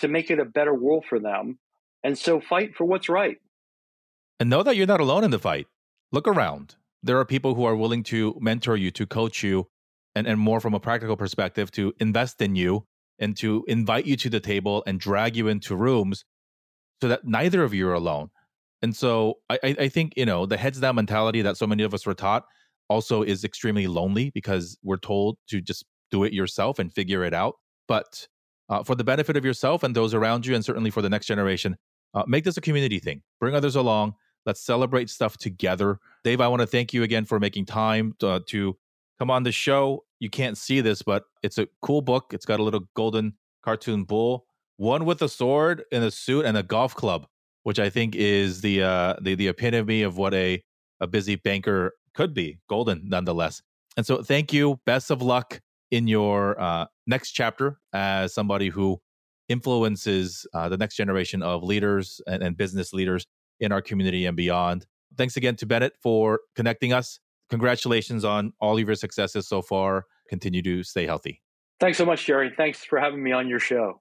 [0.00, 1.58] to make it a better world for them.
[2.02, 3.38] And so fight for what's right.
[4.38, 5.68] And know that you're not alone in the fight.
[6.12, 9.68] Look around there are people who are willing to mentor you, to coach you,
[10.14, 12.86] and, and more from a practical perspective, to invest in you
[13.18, 16.24] and to invite you to the table and drag you into rooms
[17.02, 18.30] so that neither of you are alone.
[18.82, 21.94] And so I, I think, you know, the heads down mentality that so many of
[21.94, 22.44] us were taught
[22.88, 27.34] also is extremely lonely because we're told to just do it yourself and figure it
[27.34, 27.54] out.
[27.86, 28.26] But
[28.68, 31.26] uh, for the benefit of yourself and those around you, and certainly for the next
[31.26, 31.76] generation,
[32.14, 33.22] uh, make this a community thing.
[33.40, 34.14] Bring others along.
[34.46, 35.98] Let's celebrate stuff together.
[36.22, 38.76] Dave, I want to thank you again for making time to, uh, to
[39.18, 40.04] come on the show.
[40.20, 42.32] You can't see this, but it's a cool book.
[42.32, 46.56] It's got a little golden cartoon bull, one with a sword and a suit and
[46.56, 47.26] a golf club,
[47.62, 50.62] which I think is the uh, the the epitome of what a
[51.00, 52.58] a busy banker could be.
[52.68, 53.62] Golden, nonetheless.
[53.96, 54.80] And so, thank you.
[54.86, 59.00] Best of luck in your uh, next chapter as somebody who
[59.48, 63.26] influences uh, the next generation of leaders and, and business leaders
[63.60, 64.86] in our community and beyond.
[65.16, 67.20] Thanks again to Bennett for connecting us.
[67.50, 70.06] Congratulations on all of your successes so far.
[70.28, 71.42] Continue to stay healthy.
[71.80, 72.52] Thanks so much, Jerry.
[72.56, 74.00] Thanks for having me on your show.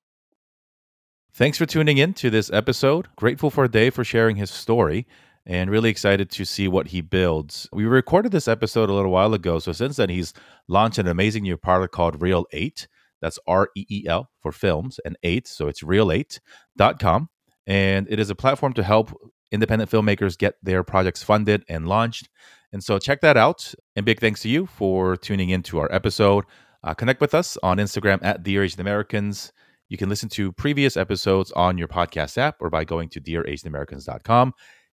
[1.34, 3.08] Thanks for tuning in to this episode.
[3.16, 5.08] Grateful for Dave for sharing his story
[5.46, 7.68] and really excited to see what he builds.
[7.74, 10.34] We recorded this episode a little while ago, so since then he's
[10.68, 12.88] launched an amazing new product called Reel 8.
[13.22, 17.30] That's R E E L for films and 8, so it's reel8.com.
[17.66, 19.12] And it is a platform to help
[19.54, 22.28] independent filmmakers get their projects funded and launched.
[22.74, 23.74] And so check that out.
[23.96, 26.46] And big thanks to you for tuning in to our episode.
[26.84, 29.54] Uh, connect with us on Instagram at Dear Asian Americans.
[29.90, 34.54] You can listen to previous episodes on your podcast app or by going to dearasianamericans.com.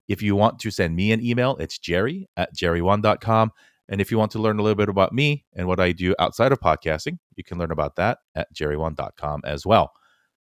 [0.09, 3.51] If you want to send me an email, it's jerry at jerrywon.com.
[3.87, 6.13] And if you want to learn a little bit about me and what I do
[6.19, 9.93] outside of podcasting, you can learn about that at jerrywon.com as well.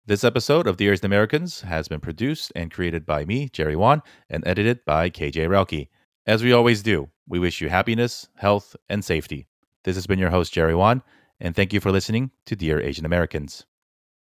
[0.07, 4.01] This episode of Dear Asian Americans has been produced and created by me, Jerry Won,
[4.31, 5.89] and edited by KJ Rauke.
[6.25, 9.45] As we always do, we wish you happiness, health, and safety.
[9.83, 11.03] This has been your host, Jerry Won,
[11.39, 13.67] and thank you for listening to Dear Asian Americans.